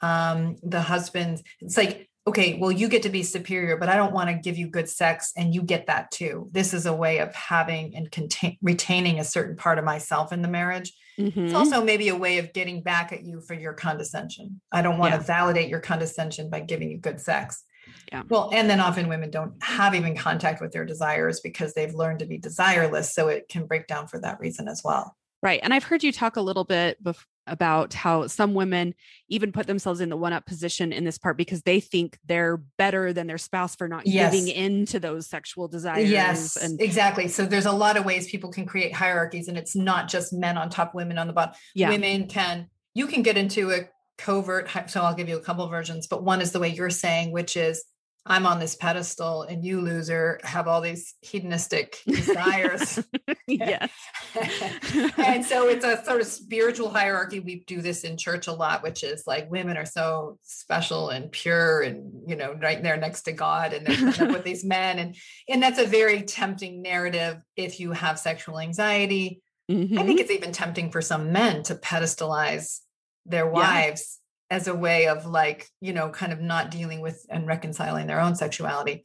um, 0.00 0.56
the 0.62 0.80
husband. 0.80 1.42
It's 1.60 1.76
like, 1.76 2.08
okay, 2.26 2.58
well, 2.58 2.72
you 2.72 2.88
get 2.88 3.02
to 3.04 3.08
be 3.08 3.22
superior, 3.22 3.76
but 3.76 3.88
I 3.88 3.96
don't 3.96 4.12
want 4.12 4.30
to 4.30 4.34
give 4.34 4.58
you 4.58 4.68
good 4.68 4.88
sex 4.88 5.32
and 5.36 5.54
you 5.54 5.62
get 5.62 5.86
that 5.86 6.10
too. 6.10 6.48
This 6.52 6.74
is 6.74 6.86
a 6.86 6.94
way 6.94 7.18
of 7.18 7.34
having 7.34 7.94
and 7.94 8.10
contain, 8.10 8.56
retaining 8.62 9.20
a 9.20 9.24
certain 9.24 9.56
part 9.56 9.78
of 9.78 9.84
myself 9.84 10.32
in 10.32 10.42
the 10.42 10.48
marriage 10.48 10.92
Mm-hmm. 11.18 11.46
It's 11.46 11.54
also 11.54 11.82
maybe 11.82 12.08
a 12.08 12.16
way 12.16 12.38
of 12.38 12.52
getting 12.52 12.82
back 12.82 13.12
at 13.12 13.24
you 13.24 13.40
for 13.40 13.54
your 13.54 13.72
condescension. 13.72 14.60
I 14.70 14.82
don't 14.82 14.98
want 14.98 15.12
yeah. 15.12 15.18
to 15.18 15.24
validate 15.24 15.68
your 15.68 15.80
condescension 15.80 16.50
by 16.50 16.60
giving 16.60 16.90
you 16.90 16.98
good 16.98 17.20
sex. 17.20 17.64
Yeah. 18.12 18.22
Well, 18.28 18.50
and 18.52 18.68
then 18.68 18.80
often 18.80 19.08
women 19.08 19.30
don't 19.30 19.54
have 19.62 19.94
even 19.94 20.16
contact 20.16 20.60
with 20.60 20.72
their 20.72 20.84
desires 20.84 21.40
because 21.40 21.72
they've 21.72 21.94
learned 21.94 22.18
to 22.18 22.26
be 22.26 22.38
desireless. 22.38 23.12
So 23.12 23.28
it 23.28 23.48
can 23.48 23.66
break 23.66 23.86
down 23.86 24.08
for 24.08 24.20
that 24.20 24.38
reason 24.40 24.68
as 24.68 24.82
well. 24.84 25.16
Right. 25.46 25.60
And 25.62 25.72
I've 25.72 25.84
heard 25.84 26.02
you 26.02 26.10
talk 26.10 26.34
a 26.34 26.40
little 26.40 26.64
bit 26.64 27.00
bef- 27.00 27.24
about 27.46 27.94
how 27.94 28.26
some 28.26 28.52
women 28.52 28.96
even 29.28 29.52
put 29.52 29.68
themselves 29.68 30.00
in 30.00 30.08
the 30.08 30.16
one 30.16 30.32
up 30.32 30.44
position 30.44 30.92
in 30.92 31.04
this 31.04 31.18
part 31.18 31.36
because 31.36 31.62
they 31.62 31.78
think 31.78 32.18
they're 32.26 32.56
better 32.56 33.12
than 33.12 33.28
their 33.28 33.38
spouse 33.38 33.76
for 33.76 33.86
not 33.86 34.08
yes. 34.08 34.34
giving 34.34 34.48
in 34.48 34.86
to 34.86 34.98
those 34.98 35.28
sexual 35.28 35.68
desires. 35.68 36.10
Yes, 36.10 36.56
and 36.56 36.80
exactly. 36.80 37.28
So 37.28 37.46
there's 37.46 37.64
a 37.64 37.70
lot 37.70 37.96
of 37.96 38.04
ways 38.04 38.28
people 38.28 38.50
can 38.50 38.66
create 38.66 38.92
hierarchies, 38.92 39.46
and 39.46 39.56
it's 39.56 39.76
not 39.76 40.08
just 40.08 40.32
men 40.32 40.58
on 40.58 40.68
top, 40.68 40.96
women 40.96 41.16
on 41.16 41.28
the 41.28 41.32
bottom. 41.32 41.54
Yeah. 41.76 41.90
Women 41.90 42.26
can, 42.26 42.68
you 42.94 43.06
can 43.06 43.22
get 43.22 43.36
into 43.36 43.70
a 43.70 43.88
covert. 44.18 44.68
So 44.88 45.02
I'll 45.02 45.14
give 45.14 45.28
you 45.28 45.36
a 45.36 45.42
couple 45.42 45.64
versions, 45.68 46.08
but 46.08 46.24
one 46.24 46.40
is 46.40 46.50
the 46.50 46.58
way 46.58 46.70
you're 46.70 46.90
saying, 46.90 47.30
which 47.30 47.56
is 47.56 47.84
I'm 48.28 48.46
on 48.46 48.58
this 48.58 48.74
pedestal 48.74 49.42
and 49.42 49.64
you 49.64 49.80
loser 49.80 50.40
have 50.42 50.66
all 50.66 50.80
these 50.80 51.14
hedonistic 51.20 51.98
desires. 52.06 52.98
yes. 53.46 53.90
and 55.16 55.44
so 55.44 55.68
it's 55.68 55.84
a 55.84 56.04
sort 56.04 56.20
of 56.20 56.26
spiritual 56.26 56.90
hierarchy. 56.90 57.38
We 57.38 57.62
do 57.66 57.80
this 57.80 58.02
in 58.02 58.16
church 58.16 58.48
a 58.48 58.52
lot, 58.52 58.82
which 58.82 59.04
is 59.04 59.24
like 59.26 59.50
women 59.50 59.76
are 59.76 59.86
so 59.86 60.38
special 60.42 61.10
and 61.10 61.30
pure 61.30 61.82
and, 61.82 62.28
you 62.28 62.34
know, 62.34 62.54
right 62.60 62.82
there 62.82 62.96
next 62.96 63.22
to 63.22 63.32
God 63.32 63.72
and 63.72 63.86
they're 63.86 64.28
with 64.28 64.44
these 64.44 64.64
men. 64.64 64.98
And, 64.98 65.16
and 65.48 65.62
that's 65.62 65.78
a 65.78 65.86
very 65.86 66.22
tempting 66.22 66.82
narrative 66.82 67.40
if 67.56 67.78
you 67.78 67.92
have 67.92 68.18
sexual 68.18 68.58
anxiety. 68.58 69.40
Mm-hmm. 69.70 69.98
I 69.98 70.02
think 70.02 70.18
mm-hmm. 70.18 70.24
it's 70.24 70.30
even 70.32 70.52
tempting 70.52 70.90
for 70.90 71.00
some 71.00 71.32
men 71.32 71.62
to 71.64 71.76
pedestalize 71.76 72.80
their 73.24 73.48
wives 73.48 74.20
as 74.50 74.68
a 74.68 74.74
way 74.74 75.08
of 75.08 75.26
like 75.26 75.68
you 75.80 75.92
know 75.92 76.08
kind 76.10 76.32
of 76.32 76.40
not 76.40 76.70
dealing 76.70 77.00
with 77.00 77.24
and 77.28 77.46
reconciling 77.46 78.06
their 78.06 78.20
own 78.20 78.34
sexuality. 78.34 79.04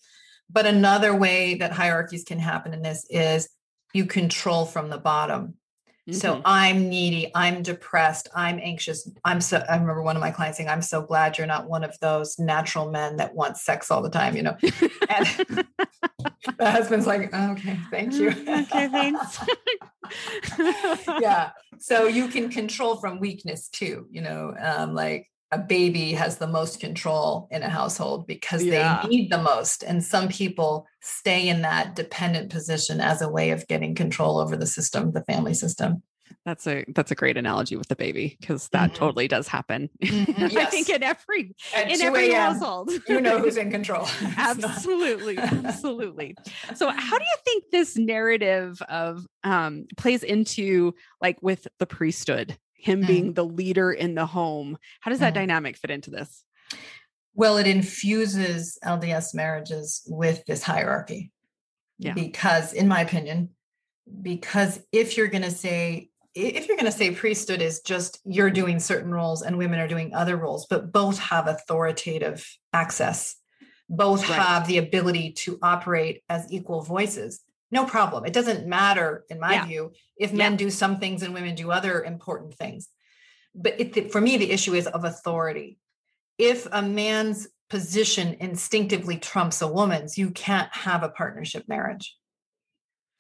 But 0.50 0.66
another 0.66 1.16
way 1.16 1.56
that 1.56 1.72
hierarchies 1.72 2.24
can 2.26 2.40
happen 2.40 2.74
in 2.74 2.82
this 2.82 3.06
is 3.10 3.50
you 3.94 4.06
control 4.06 4.66
from 4.66 4.90
the 4.90 4.98
bottom 4.98 5.56
mm-hmm. 6.08 6.14
so 6.14 6.42
i'm 6.46 6.90
needy 6.90 7.32
i'm 7.36 7.62
depressed 7.62 8.28
i'm 8.36 8.60
anxious 8.62 9.10
i'm 9.26 9.42
so 9.42 9.64
i 9.70 9.76
remember 9.76 10.02
one 10.02 10.16
of 10.16 10.22
my 10.22 10.32
clients 10.32 10.58
saying 10.58 10.70
i'm 10.70 10.82
so 10.82 11.02
glad 11.02 11.38
you're 11.38 11.48
not 11.48 11.68
one 11.68 11.84
of 11.84 11.98
those 12.00 12.38
natural 12.40 12.92
men 12.92 13.18
that 13.18 13.34
want 13.34 13.58
sex 13.58 13.92
all 13.92 14.02
the 14.02 14.10
time 14.10 14.36
you 14.36 14.44
know? 14.44 14.58
And 15.10 15.26
the 16.58 16.72
husband's 16.72 17.08
like 17.08 17.34
okay 17.34 17.80
thank 17.90 18.14
you. 18.14 18.30
Okay 18.30 18.88
thanks. 18.88 19.40
Yeah 21.22 21.52
so 21.80 22.08
you 22.08 22.28
can 22.28 22.50
control 22.50 22.98
from 22.98 23.20
weakness 23.20 23.70
too 23.70 24.08
you 24.12 24.22
know 24.22 24.54
um, 24.60 24.94
like 24.94 25.28
a 25.52 25.58
baby 25.58 26.14
has 26.14 26.38
the 26.38 26.48
most 26.48 26.80
control 26.80 27.48
in 27.52 27.62
a 27.62 27.70
household 27.70 28.26
because 28.26 28.64
yeah. 28.64 29.02
they 29.04 29.10
need 29.10 29.32
the 29.32 29.42
most. 29.42 29.84
And 29.84 30.04
some 30.04 30.30
people 30.30 30.88
stay 31.02 31.50
in 31.50 31.62
that 31.64 31.96
dependent 31.96 32.52
position 32.52 33.02
as 33.02 33.22
a 33.22 33.30
way 33.30 33.52
of 33.52 33.68
getting 33.68 33.94
control 33.94 34.40
over 34.40 34.56
the 34.56 34.66
system, 34.66 35.12
the 35.12 35.24
family 35.24 35.54
system. 35.54 36.04
That's 36.46 36.66
a 36.66 36.86
that's 36.88 37.12
a 37.12 37.16
great 37.16 37.38
analogy 37.38 37.76
with 37.76 37.88
the 37.88 37.96
baby 37.96 38.38
because 38.40 38.68
that 38.70 38.92
mm-hmm. 38.92 38.96
totally 38.96 39.28
does 39.28 39.48
happen. 39.48 39.90
Mm-hmm. 40.02 40.48
Yes. 40.48 40.56
I 40.56 40.66
think 40.66 40.90
in 40.90 41.04
every 41.04 41.54
At 41.76 41.92
in 41.92 42.02
every 42.02 42.32
household, 42.32 42.90
you 43.08 43.22
know 43.22 43.40
who's 43.40 43.58
in 43.58 43.70
control. 43.72 44.08
absolutely, 44.38 45.38
absolutely. 45.38 46.36
So, 46.74 46.90
how 46.90 47.18
do 47.18 47.24
you 47.24 47.38
think 47.44 47.66
this 47.72 47.96
narrative 47.96 48.82
of 48.84 49.28
um, 49.44 49.86
plays 49.98 50.24
into 50.24 50.96
like 51.22 51.38
with 51.44 51.68
the 51.80 51.86
priesthood 51.86 52.58
him 52.82 53.04
mm. 53.04 53.08
being 53.08 53.34
the 53.34 53.46
leader 53.46 53.92
in 53.92 54.16
the 54.16 54.26
home. 54.26 54.78
How 55.00 55.12
does 55.12 55.20
that 55.20 55.34
mm. 55.34 55.36
dynamic 55.36 55.78
fit 55.78 55.92
into 55.92 56.10
this? 56.10 56.44
Well, 57.34 57.58
it 57.58 57.68
infuses 57.68 58.78
LDS 58.84 59.34
marriages 59.34 60.02
with 60.08 60.44
this 60.46 60.64
hierarchy. 60.64 61.32
Yeah. 61.98 62.14
Because, 62.14 62.74
in 62.74 62.88
my 62.88 63.02
opinion, 63.02 63.50
because 64.22 64.80
if 64.92 65.16
you're 65.16 65.28
going 65.28 65.44
to 65.44 65.52
say, 65.52 66.10
if 66.34 66.68
you're 66.68 66.78
going 66.78 66.92
to 66.92 66.98
say 66.98 67.12
priesthood 67.12 67.62
is 67.62 67.82
just 67.82 68.20
you're 68.26 68.50
doing 68.50 68.80
certain 68.80 69.12
roles 69.12 69.44
and 69.44 69.58
women 69.58 69.80
are 69.80 69.88
doing 69.88 70.14
other 70.14 70.36
roles, 70.36 70.66
but 70.68 70.92
both 70.92 71.20
have 71.20 71.48
authoritative 71.48 72.48
access, 72.74 73.36
both 73.88 74.28
right. 74.28 74.40
have 74.40 74.68
the 74.68 74.78
ability 74.80 75.34
to 75.34 75.60
operate 75.62 76.24
as 76.28 76.52
equal 76.52 76.82
voices, 76.82 77.42
no 77.72 77.86
problem. 77.86 78.26
It 78.26 78.34
doesn't 78.34 78.68
matter, 78.68 79.26
in 79.30 79.40
my 79.40 79.54
yeah. 79.54 79.66
view, 79.66 79.94
if 80.18 80.34
men 80.34 80.54
yeah. 80.54 80.58
do 80.58 80.70
some 80.70 81.00
things 81.00 81.24
and 81.24 81.34
women 81.34 81.56
do 81.56 81.72
other 81.72 82.04
important 82.04 82.54
things. 82.54 82.90
But 83.56 83.80
it, 83.80 84.12
for 84.12 84.22
me, 84.22 84.38
the 84.38 84.52
issue 84.52 84.74
is 84.74 84.88
of 84.88 85.04
authority. 85.04 85.78
If 86.38 86.68
a 86.72 86.82
man's 86.82 87.48
position 87.70 88.36
instinctively 88.40 89.18
trumps 89.18 89.62
a 89.62 89.68
woman's, 89.68 90.18
you 90.18 90.32
can't 90.32 90.74
have 90.74 91.04
a 91.04 91.10
partnership 91.10 91.66
marriage. 91.68 92.16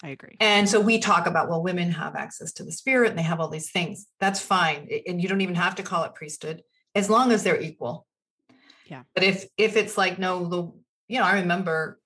I 0.03 0.09
agree. 0.09 0.35
And 0.39 0.67
so 0.67 0.81
we 0.81 0.99
talk 0.99 1.27
about, 1.27 1.47
well, 1.47 1.61
women 1.61 1.91
have 1.91 2.15
access 2.15 2.51
to 2.53 2.63
the 2.63 2.71
spirit 2.71 3.11
and 3.11 3.19
they 3.19 3.23
have 3.23 3.39
all 3.39 3.49
these 3.49 3.71
things. 3.71 4.07
That's 4.19 4.39
fine. 4.39 4.89
And 5.07 5.21
you 5.21 5.29
don't 5.29 5.41
even 5.41 5.55
have 5.55 5.75
to 5.75 5.83
call 5.83 6.03
it 6.03 6.15
priesthood 6.15 6.63
as 6.95 7.09
long 7.09 7.31
as 7.31 7.43
they're 7.43 7.61
equal. 7.61 8.07
Yeah. 8.87 9.03
But 9.13 9.23
if 9.23 9.45
if 9.57 9.77
it's 9.77 9.97
like, 9.97 10.19
no, 10.19 10.45
the 10.49 10.63
you 11.07 11.19
know, 11.19 11.25
I 11.25 11.39
remember 11.41 12.00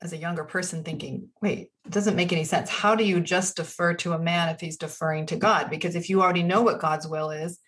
as 0.00 0.12
a 0.12 0.16
younger 0.16 0.44
person 0.44 0.84
thinking, 0.84 1.28
wait, 1.42 1.70
it 1.84 1.90
doesn't 1.90 2.16
make 2.16 2.32
any 2.32 2.44
sense. 2.44 2.70
How 2.70 2.94
do 2.94 3.04
you 3.04 3.20
just 3.20 3.56
defer 3.56 3.94
to 3.94 4.12
a 4.12 4.18
man 4.18 4.48
if 4.48 4.60
he's 4.60 4.76
deferring 4.76 5.26
to 5.26 5.36
God? 5.36 5.70
Because 5.70 5.96
if 5.96 6.08
you 6.08 6.22
already 6.22 6.42
know 6.42 6.62
what 6.62 6.80
God's 6.80 7.06
will 7.08 7.30
is, 7.30 7.58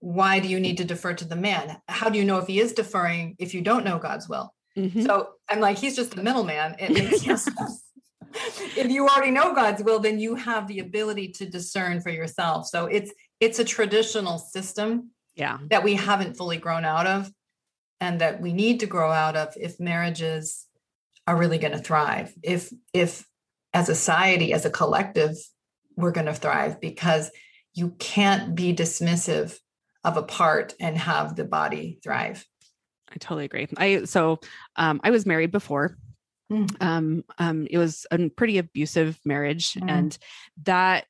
why 0.00 0.40
do 0.40 0.48
you 0.48 0.58
need 0.58 0.78
to 0.78 0.84
defer 0.84 1.14
to 1.14 1.24
the 1.24 1.36
man? 1.36 1.76
How 1.88 2.08
do 2.08 2.18
you 2.18 2.24
know 2.24 2.38
if 2.38 2.46
he 2.46 2.58
is 2.58 2.72
deferring 2.72 3.36
if 3.38 3.54
you 3.54 3.60
don't 3.60 3.84
know 3.84 3.98
God's 3.98 4.28
will? 4.28 4.52
Mm-hmm. 4.76 5.02
So 5.02 5.30
I'm 5.48 5.60
like, 5.60 5.78
he's 5.78 5.94
just 5.94 6.16
the 6.16 6.22
middleman. 6.22 6.76
It 6.78 6.90
makes 6.92 7.22
sense. 7.22 7.48
if 8.76 8.90
you 8.90 9.06
already 9.06 9.30
know 9.30 9.54
God's 9.54 9.82
will, 9.82 9.98
then 9.98 10.18
you 10.18 10.34
have 10.34 10.66
the 10.66 10.78
ability 10.78 11.28
to 11.32 11.46
discern 11.46 12.00
for 12.00 12.10
yourself. 12.10 12.66
So 12.66 12.86
it's 12.86 13.12
it's 13.40 13.58
a 13.58 13.64
traditional 13.64 14.38
system 14.38 15.10
yeah. 15.34 15.58
that 15.68 15.84
we 15.84 15.94
haven't 15.94 16.36
fully 16.36 16.56
grown 16.56 16.84
out 16.84 17.06
of 17.06 17.30
and 18.00 18.20
that 18.20 18.40
we 18.40 18.52
need 18.52 18.80
to 18.80 18.86
grow 18.86 19.10
out 19.10 19.36
of 19.36 19.54
if 19.56 19.78
marriages 19.78 20.66
are 21.26 21.36
really 21.36 21.58
going 21.58 21.72
to 21.72 21.78
thrive 21.78 22.32
if 22.42 22.72
if 22.92 23.24
as 23.74 23.88
a 23.88 23.94
society 23.94 24.52
as 24.52 24.64
a 24.64 24.70
collective 24.70 25.36
we're 25.96 26.10
going 26.10 26.26
to 26.26 26.34
thrive 26.34 26.80
because 26.80 27.30
you 27.74 27.90
can't 27.98 28.54
be 28.54 28.74
dismissive 28.74 29.56
of 30.04 30.16
a 30.16 30.22
part 30.22 30.74
and 30.80 30.96
have 30.98 31.36
the 31.36 31.44
body 31.44 31.98
thrive 32.02 32.44
i 33.10 33.16
totally 33.18 33.44
agree 33.44 33.68
i 33.76 34.04
so 34.04 34.38
um, 34.76 35.00
i 35.04 35.10
was 35.10 35.26
married 35.26 35.52
before 35.52 35.96
mm. 36.50 36.68
um, 36.80 37.24
um, 37.38 37.66
it 37.70 37.78
was 37.78 38.06
a 38.10 38.28
pretty 38.30 38.58
abusive 38.58 39.18
marriage 39.24 39.74
mm. 39.74 39.90
and 39.90 40.18
that 40.64 41.06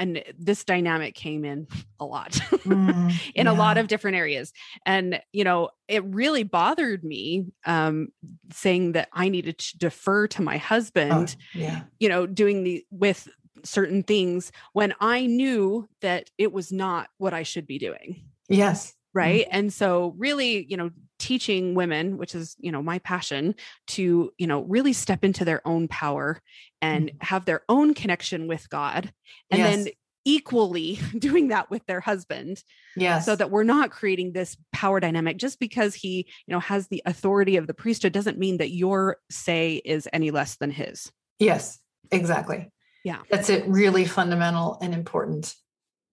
and 0.00 0.22
this 0.38 0.64
dynamic 0.64 1.14
came 1.14 1.44
in 1.44 1.66
a 2.00 2.04
lot 2.04 2.32
mm, 2.32 3.12
in 3.34 3.46
yeah. 3.46 3.52
a 3.52 3.54
lot 3.54 3.78
of 3.78 3.88
different 3.88 4.16
areas. 4.16 4.52
And 4.86 5.20
you 5.32 5.44
know 5.44 5.70
it 5.88 6.04
really 6.04 6.42
bothered 6.42 7.04
me 7.04 7.46
um 7.66 8.08
saying 8.52 8.92
that 8.92 9.08
i 9.12 9.28
needed 9.28 9.58
to 9.58 9.78
defer 9.78 10.26
to 10.26 10.42
my 10.42 10.56
husband 10.56 11.36
oh, 11.38 11.58
yeah. 11.58 11.82
you 11.98 12.08
know 12.08 12.26
doing 12.26 12.64
the 12.64 12.84
with 12.90 13.28
certain 13.64 14.02
things 14.02 14.52
when 14.72 14.94
i 15.00 15.26
knew 15.26 15.88
that 16.00 16.30
it 16.38 16.52
was 16.52 16.72
not 16.72 17.08
what 17.18 17.34
i 17.34 17.42
should 17.42 17.66
be 17.66 17.78
doing. 17.78 18.22
Yes. 18.48 18.94
Right? 19.12 19.46
Mm-hmm. 19.46 19.56
and 19.56 19.72
so 19.72 20.14
really 20.18 20.64
you 20.68 20.76
know 20.76 20.90
teaching 21.18 21.74
women 21.74 22.18
which 22.18 22.34
is 22.34 22.56
you 22.58 22.72
know 22.72 22.82
my 22.82 22.98
passion 23.00 23.54
to 23.86 24.32
you 24.38 24.46
know 24.46 24.62
really 24.62 24.92
step 24.92 25.24
into 25.24 25.44
their 25.44 25.66
own 25.66 25.88
power 25.88 26.40
and 26.82 27.08
mm-hmm. 27.08 27.16
have 27.20 27.44
their 27.44 27.62
own 27.68 27.94
connection 27.94 28.48
with 28.48 28.68
god 28.68 29.12
and 29.50 29.58
yes. 29.60 29.84
then 29.84 29.92
equally 30.24 30.98
doing 31.18 31.48
that 31.48 31.70
with 31.70 31.84
their 31.86 32.00
husband 32.00 32.62
yeah 32.96 33.18
so 33.18 33.36
that 33.36 33.50
we're 33.50 33.62
not 33.62 33.90
creating 33.90 34.32
this 34.32 34.56
power 34.72 35.00
dynamic. 35.00 35.36
Just 35.38 35.58
because 35.58 35.94
he 35.94 36.26
you 36.46 36.52
know 36.52 36.60
has 36.60 36.88
the 36.88 37.02
authority 37.06 37.56
of 37.56 37.66
the 37.66 37.74
priesthood 37.74 38.12
doesn't 38.12 38.38
mean 38.38 38.58
that 38.58 38.70
your 38.70 39.18
say 39.30 39.80
is 39.84 40.08
any 40.12 40.30
less 40.30 40.56
than 40.56 40.70
his. 40.70 41.10
Yes 41.38 41.78
exactly. 42.10 42.70
Yeah. 43.04 43.18
That's 43.30 43.50
a 43.50 43.64
really 43.64 44.04
fundamental 44.04 44.78
and 44.80 44.94
important 44.94 45.54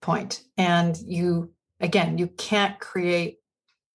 point 0.00 0.42
and 0.56 0.96
you 0.98 1.52
again 1.80 2.18
you 2.18 2.26
can't 2.26 2.78
create 2.80 3.36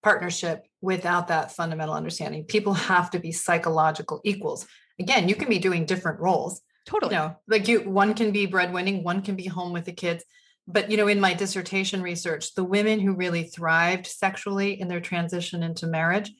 partnership 0.03 0.66
without 0.81 1.27
that 1.27 1.51
fundamental 1.51 1.95
understanding 1.95 2.43
people 2.43 2.73
have 2.73 3.09
to 3.11 3.19
be 3.19 3.31
psychological 3.31 4.21
equals 4.23 4.67
again 4.99 5.27
you 5.27 5.35
can 5.35 5.49
be 5.49 5.59
doing 5.59 5.85
different 5.85 6.19
roles 6.19 6.61
Totally. 6.87 7.13
You 7.13 7.19
know, 7.19 7.35
like 7.47 7.67
you, 7.67 7.81
one 7.81 8.13
can 8.13 8.31
be 8.31 8.47
breadwinning, 8.47 9.03
one 9.03 9.21
can 9.21 9.35
be 9.35 9.45
home 9.45 9.73
with 9.73 9.85
the 9.85 9.91
kids. 9.91 10.23
But, 10.67 10.89
you 10.89 10.97
know, 10.97 11.07
in 11.07 11.19
my 11.19 11.33
dissertation 11.33 12.01
research, 12.01 12.55
the 12.55 12.63
women 12.63 12.99
who 12.99 13.13
really 13.13 13.43
thrived 13.43 14.07
sexually 14.07 14.79
in 14.79 14.87
their 14.87 15.01
transition 15.01 15.63
into 15.63 15.85
marriage, 15.85 16.31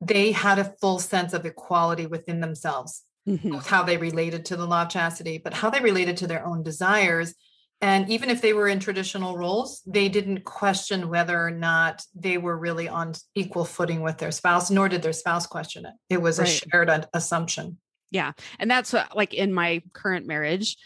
they 0.00 0.30
had 0.30 0.60
a 0.60 0.72
full 0.80 1.00
sense 1.00 1.32
of 1.32 1.44
equality 1.44 2.06
within 2.06 2.40
themselves, 2.40 3.02
mm-hmm. 3.28 3.54
how 3.54 3.82
they 3.82 3.96
related 3.96 4.44
to 4.46 4.56
the 4.56 4.66
law 4.66 4.82
of 4.82 4.90
chastity, 4.90 5.38
but 5.38 5.54
how 5.54 5.70
they 5.70 5.80
related 5.80 6.16
to 6.18 6.28
their 6.28 6.46
own 6.46 6.62
desires. 6.62 7.34
And 7.80 8.10
even 8.10 8.28
if 8.28 8.42
they 8.42 8.52
were 8.52 8.66
in 8.66 8.80
traditional 8.80 9.36
roles, 9.36 9.82
they 9.86 10.08
didn't 10.08 10.44
question 10.44 11.08
whether 11.08 11.40
or 11.40 11.52
not 11.52 12.02
they 12.14 12.36
were 12.36 12.58
really 12.58 12.88
on 12.88 13.14
equal 13.36 13.64
footing 13.64 14.02
with 14.02 14.18
their 14.18 14.32
spouse, 14.32 14.70
nor 14.70 14.88
did 14.88 15.02
their 15.02 15.12
spouse 15.12 15.46
question 15.46 15.86
it. 15.86 15.94
It 16.10 16.20
was 16.20 16.38
right. 16.40 16.48
a 16.48 16.50
shared 16.50 17.06
assumption. 17.14 17.78
Yeah. 18.10 18.32
And 18.58 18.68
that's 18.68 18.92
what, 18.92 19.16
like 19.16 19.32
in 19.32 19.52
my 19.52 19.82
current 19.92 20.26
marriage, 20.26 20.76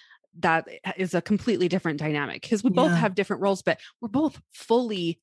that 0.40 0.66
is 0.96 1.14
a 1.14 1.22
completely 1.22 1.68
different 1.68 1.98
dynamic 1.98 2.42
because 2.42 2.62
we 2.62 2.70
both 2.70 2.90
yeah. 2.90 2.96
have 2.96 3.14
different 3.14 3.42
roles, 3.42 3.62
but 3.62 3.78
we're 4.00 4.08
both 4.08 4.40
fully 4.52 5.18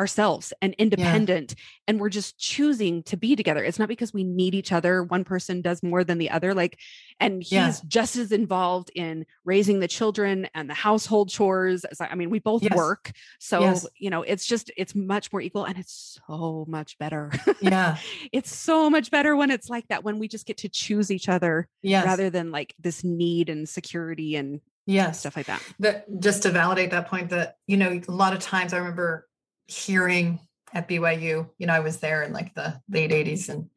ourselves 0.00 0.54
and 0.62 0.74
independent 0.78 1.54
yeah. 1.54 1.64
and 1.86 2.00
we're 2.00 2.08
just 2.08 2.38
choosing 2.38 3.02
to 3.02 3.18
be 3.18 3.36
together 3.36 3.62
it's 3.62 3.78
not 3.78 3.86
because 3.86 4.14
we 4.14 4.24
need 4.24 4.54
each 4.54 4.72
other 4.72 5.02
one 5.02 5.24
person 5.24 5.60
does 5.60 5.82
more 5.82 6.02
than 6.02 6.16
the 6.16 6.30
other 6.30 6.54
like 6.54 6.78
and 7.20 7.42
he's 7.42 7.52
yeah. 7.52 7.72
just 7.86 8.16
as 8.16 8.32
involved 8.32 8.90
in 8.94 9.26
raising 9.44 9.78
the 9.78 9.86
children 9.86 10.48
and 10.54 10.70
the 10.70 10.74
household 10.74 11.28
chores 11.28 11.84
as 11.84 12.00
I, 12.00 12.14
mean 12.14 12.30
we 12.30 12.38
both 12.38 12.62
yes. 12.62 12.74
work 12.74 13.12
so 13.38 13.60
yes. 13.60 13.86
you 13.98 14.08
know 14.08 14.22
it's 14.22 14.46
just 14.46 14.70
it's 14.74 14.94
much 14.94 15.30
more 15.34 15.42
equal 15.42 15.66
and 15.66 15.76
it's 15.76 16.18
so 16.26 16.64
much 16.66 16.96
better 16.96 17.30
yeah 17.60 17.98
it's 18.32 18.56
so 18.56 18.88
much 18.88 19.10
better 19.10 19.36
when 19.36 19.50
it's 19.50 19.68
like 19.68 19.86
that 19.88 20.02
when 20.02 20.18
we 20.18 20.28
just 20.28 20.46
get 20.46 20.56
to 20.58 20.70
choose 20.70 21.10
each 21.10 21.28
other 21.28 21.68
yes. 21.82 22.06
rather 22.06 22.30
than 22.30 22.50
like 22.50 22.74
this 22.80 23.04
need 23.04 23.50
and 23.50 23.68
security 23.68 24.34
and 24.34 24.62
yes 24.86 25.20
stuff 25.20 25.36
like 25.36 25.46
that 25.46 25.62
that 25.78 26.06
just 26.20 26.44
to 26.44 26.48
validate 26.48 26.90
that 26.90 27.06
point 27.06 27.28
that 27.28 27.56
you 27.66 27.76
know 27.76 28.00
a 28.08 28.10
lot 28.10 28.32
of 28.32 28.38
times 28.38 28.72
i 28.72 28.78
remember 28.78 29.26
hearing 29.70 30.40
at 30.72 30.88
BYU, 30.88 31.48
you 31.58 31.66
know, 31.66 31.72
I 31.72 31.80
was 31.80 31.98
there 31.98 32.22
in 32.22 32.32
like 32.32 32.54
the 32.54 32.80
late 32.88 33.10
80s 33.10 33.48
and 33.48 33.68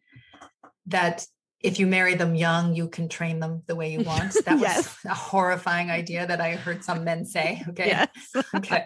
that 0.87 1.25
if 1.63 1.79
you 1.79 1.87
marry 1.87 2.13
them 2.13 2.35
young, 2.35 2.75
you 2.75 2.89
can 2.89 3.07
train 3.07 3.39
them 3.39 3.63
the 3.67 3.75
way 3.75 3.93
you 3.93 3.99
want. 4.03 4.33
That 4.45 4.59
yes. 4.59 4.77
was 4.77 5.11
a 5.11 5.13
horrifying 5.13 5.89
idea 5.89 6.27
that 6.27 6.41
I 6.41 6.55
heard 6.55 6.83
some 6.83 7.03
men 7.03 7.25
say. 7.25 7.63
Okay. 7.73 7.87
Yes. 7.87 8.09
okay. 8.55 8.85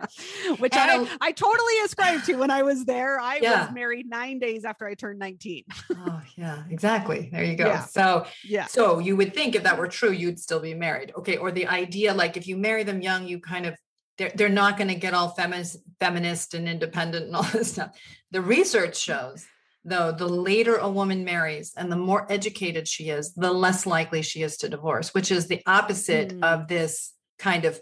Which 0.59 0.75
and, 0.75 1.07
I, 1.09 1.17
I 1.19 1.31
totally 1.31 1.73
ascribed 1.83 2.25
to 2.25 2.35
when 2.35 2.51
I 2.51 2.61
was 2.61 2.85
there. 2.85 3.19
I 3.19 3.39
yeah. 3.41 3.65
was 3.65 3.73
married 3.73 4.07
nine 4.07 4.39
days 4.39 4.63
after 4.63 4.87
I 4.87 4.93
turned 4.93 5.19
19. 5.19 5.63
oh, 5.95 6.21
yeah, 6.37 6.63
exactly. 6.69 7.29
There 7.31 7.43
you 7.43 7.55
go. 7.55 7.65
Yeah. 7.65 7.83
So, 7.85 8.27
yeah. 8.45 8.65
So 8.67 8.99
you 8.99 9.17
would 9.17 9.33
think 9.33 9.55
if 9.55 9.63
that 9.63 9.77
were 9.77 9.87
true, 9.87 10.11
you'd 10.11 10.39
still 10.39 10.59
be 10.59 10.73
married. 10.73 11.11
Okay. 11.17 11.37
Or 11.37 11.51
the 11.51 11.67
idea, 11.67 12.13
like 12.13 12.37
if 12.37 12.47
you 12.47 12.55
marry 12.55 12.83
them 12.83 13.01
young, 13.01 13.27
you 13.27 13.39
kind 13.39 13.65
of 13.65 13.75
they're, 14.17 14.31
they're 14.35 14.49
not 14.49 14.77
going 14.77 14.89
to 14.89 14.95
get 14.95 15.13
all 15.13 15.29
feminist, 15.29 15.77
feminist 15.99 16.53
and 16.53 16.67
independent 16.67 17.27
and 17.27 17.35
all 17.37 17.43
this 17.43 17.71
stuff. 17.71 17.97
The 18.31 18.41
research 18.41 18.97
shows, 18.97 19.45
though, 19.85 20.11
the 20.11 20.27
later 20.27 20.75
a 20.75 20.89
woman 20.89 21.23
marries 21.23 21.73
and 21.77 21.91
the 21.91 21.97
more 21.97 22.25
educated 22.31 22.87
she 22.87 23.09
is, 23.09 23.33
the 23.33 23.51
less 23.51 23.85
likely 23.85 24.21
she 24.21 24.41
is 24.41 24.57
to 24.57 24.69
divorce, 24.69 25.13
which 25.13 25.31
is 25.31 25.47
the 25.47 25.61
opposite 25.65 26.29
mm. 26.29 26.43
of 26.43 26.67
this 26.67 27.13
kind 27.39 27.65
of, 27.65 27.79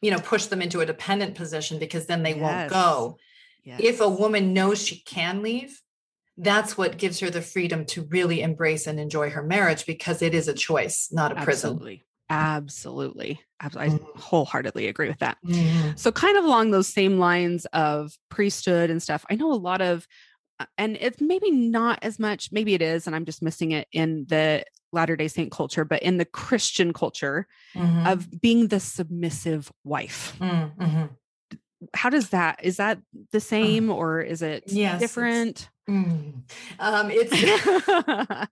you 0.00 0.10
know, 0.10 0.18
push 0.18 0.46
them 0.46 0.62
into 0.62 0.80
a 0.80 0.86
dependent 0.86 1.34
position 1.34 1.78
because 1.78 2.06
then 2.06 2.22
they 2.22 2.34
yes. 2.34 2.40
won't 2.40 2.70
go. 2.70 3.18
Yes. 3.64 3.80
If 3.82 4.00
a 4.00 4.08
woman 4.08 4.54
knows 4.54 4.82
she 4.82 5.00
can 5.00 5.42
leave, 5.42 5.80
that's 6.38 6.78
what 6.78 6.98
gives 6.98 7.18
her 7.20 7.30
the 7.30 7.42
freedom 7.42 7.84
to 7.86 8.02
really 8.02 8.42
embrace 8.42 8.86
and 8.86 8.98
enjoy 8.98 9.30
her 9.30 9.42
marriage 9.42 9.84
because 9.86 10.22
it 10.22 10.34
is 10.34 10.46
a 10.46 10.54
choice, 10.54 11.08
not 11.10 11.36
a 11.36 11.42
prison. 11.42 12.00
Absolutely. 12.30 13.40
I 13.60 13.68
mm. 13.68 14.16
wholeheartedly 14.16 14.86
agree 14.86 15.08
with 15.08 15.18
that. 15.18 15.38
Mm-hmm. 15.44 15.96
So, 15.96 16.12
kind 16.12 16.36
of 16.36 16.44
along 16.44 16.70
those 16.70 16.88
same 16.88 17.18
lines 17.18 17.66
of 17.72 18.12
priesthood 18.28 18.90
and 18.90 19.02
stuff, 19.02 19.24
I 19.30 19.34
know 19.34 19.52
a 19.52 19.54
lot 19.54 19.80
of, 19.80 20.06
uh, 20.60 20.66
and 20.76 20.96
it's 21.00 21.20
maybe 21.20 21.50
not 21.50 21.98
as 22.02 22.18
much, 22.18 22.52
maybe 22.52 22.74
it 22.74 22.82
is, 22.82 23.06
and 23.06 23.16
I'm 23.16 23.24
just 23.24 23.42
missing 23.42 23.72
it 23.72 23.88
in 23.92 24.26
the 24.28 24.64
Latter 24.92 25.16
day 25.16 25.28
Saint 25.28 25.50
culture, 25.50 25.84
but 25.84 26.02
in 26.02 26.18
the 26.18 26.24
Christian 26.24 26.92
culture 26.92 27.46
mm-hmm. 27.74 28.06
of 28.06 28.40
being 28.40 28.68
the 28.68 28.80
submissive 28.80 29.72
wife. 29.84 30.36
Mm-hmm. 30.40 31.06
How 31.94 32.10
does 32.10 32.30
that, 32.30 32.60
is 32.62 32.76
that 32.78 32.98
the 33.32 33.40
same 33.40 33.90
or 33.90 34.20
is 34.20 34.42
it 34.42 34.64
yes, 34.66 35.00
different? 35.00 35.68
It's, 35.86 35.96
mm. 35.96 36.32
um, 36.78 37.10
it's 37.10 37.32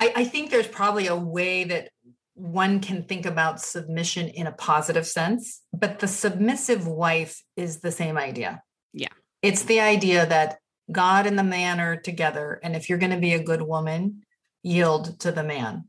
I, 0.00 0.12
I 0.16 0.24
think 0.24 0.50
there's 0.50 0.66
probably 0.66 1.08
a 1.08 1.16
way 1.16 1.64
that 1.64 1.90
one 2.38 2.80
can 2.80 3.02
think 3.02 3.26
about 3.26 3.60
submission 3.60 4.28
in 4.28 4.46
a 4.46 4.52
positive 4.52 5.06
sense, 5.06 5.62
but 5.72 5.98
the 5.98 6.08
submissive 6.08 6.86
wife 6.86 7.42
is 7.56 7.80
the 7.80 7.90
same 7.90 8.16
idea. 8.16 8.62
Yeah. 8.92 9.08
It's 9.42 9.64
the 9.64 9.80
idea 9.80 10.26
that 10.26 10.58
God 10.90 11.26
and 11.26 11.38
the 11.38 11.42
man 11.42 11.80
are 11.80 11.96
together. 11.96 12.60
And 12.62 12.76
if 12.76 12.88
you're 12.88 12.98
going 12.98 13.12
to 13.12 13.18
be 13.18 13.34
a 13.34 13.42
good 13.42 13.62
woman, 13.62 14.22
yield 14.62 15.20
to 15.20 15.32
the 15.32 15.42
man. 15.42 15.88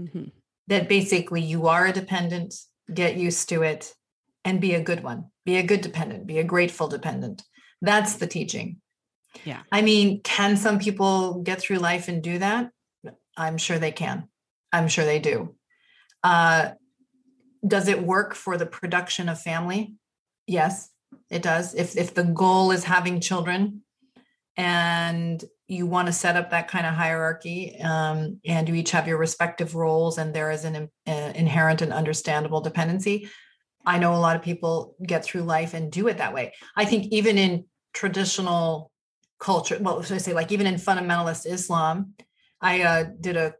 Mm-hmm. 0.00 0.24
That 0.68 0.88
basically 0.88 1.42
you 1.42 1.66
are 1.66 1.86
a 1.86 1.92
dependent, 1.92 2.54
get 2.92 3.16
used 3.16 3.48
to 3.50 3.62
it, 3.62 3.94
and 4.44 4.60
be 4.60 4.74
a 4.74 4.82
good 4.82 5.02
one. 5.02 5.26
Be 5.44 5.56
a 5.56 5.62
good 5.62 5.82
dependent, 5.82 6.26
be 6.26 6.38
a 6.38 6.44
grateful 6.44 6.88
dependent. 6.88 7.42
That's 7.82 8.16
the 8.16 8.26
teaching. 8.26 8.78
Yeah. 9.44 9.60
I 9.70 9.82
mean, 9.82 10.22
can 10.22 10.56
some 10.56 10.78
people 10.78 11.42
get 11.42 11.60
through 11.60 11.78
life 11.78 12.08
and 12.08 12.22
do 12.22 12.38
that? 12.38 12.70
I'm 13.36 13.58
sure 13.58 13.78
they 13.78 13.92
can. 13.92 14.28
I'm 14.72 14.88
sure 14.88 15.04
they 15.04 15.18
do. 15.18 15.54
Uh, 16.24 16.70
does 17.66 17.86
it 17.86 18.02
work 18.02 18.34
for 18.34 18.56
the 18.56 18.66
production 18.66 19.28
of 19.28 19.40
family? 19.40 19.94
Yes, 20.46 20.90
it 21.30 21.42
does. 21.42 21.74
If 21.74 21.96
if 21.96 22.14
the 22.14 22.24
goal 22.24 22.72
is 22.72 22.84
having 22.84 23.20
children, 23.20 23.82
and 24.56 25.42
you 25.68 25.86
want 25.86 26.06
to 26.06 26.12
set 26.12 26.36
up 26.36 26.50
that 26.50 26.68
kind 26.68 26.86
of 26.86 26.94
hierarchy, 26.94 27.76
um, 27.80 28.40
and 28.44 28.68
you 28.68 28.74
each 28.74 28.90
have 28.90 29.08
your 29.08 29.18
respective 29.18 29.74
roles, 29.74 30.18
and 30.18 30.34
there 30.34 30.50
is 30.50 30.64
an 30.64 30.88
uh, 31.06 31.32
inherent 31.34 31.82
and 31.82 31.92
understandable 31.92 32.60
dependency. 32.60 33.28
I 33.86 33.98
know 33.98 34.14
a 34.14 34.16
lot 34.16 34.36
of 34.36 34.42
people 34.42 34.96
get 35.06 35.24
through 35.24 35.42
life 35.42 35.74
and 35.74 35.92
do 35.92 36.08
it 36.08 36.18
that 36.18 36.32
way. 36.32 36.54
I 36.74 36.86
think 36.86 37.06
even 37.12 37.36
in 37.36 37.66
traditional 37.92 38.90
culture, 39.38 39.78
well, 39.80 40.02
should 40.02 40.14
I 40.14 40.18
say, 40.18 40.32
like 40.32 40.52
even 40.52 40.66
in 40.66 40.76
fundamentalist 40.76 41.46
Islam, 41.46 42.14
I 42.60 42.82
uh, 42.82 43.04
did 43.20 43.36
a 43.36 43.54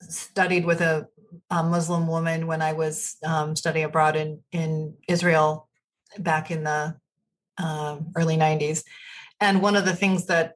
studied 0.00 0.64
with 0.64 0.80
a 0.80 1.08
a 1.50 1.62
Muslim 1.62 2.06
woman 2.06 2.46
when 2.46 2.62
I 2.62 2.72
was 2.72 3.16
um, 3.24 3.56
studying 3.56 3.84
abroad 3.84 4.16
in 4.16 4.40
in 4.52 4.94
Israel 5.08 5.68
back 6.18 6.50
in 6.50 6.64
the 6.64 6.96
um, 7.58 8.12
early 8.16 8.36
90s. 8.36 8.84
And 9.40 9.62
one 9.62 9.76
of 9.76 9.84
the 9.84 9.96
things 9.96 10.26
that 10.26 10.54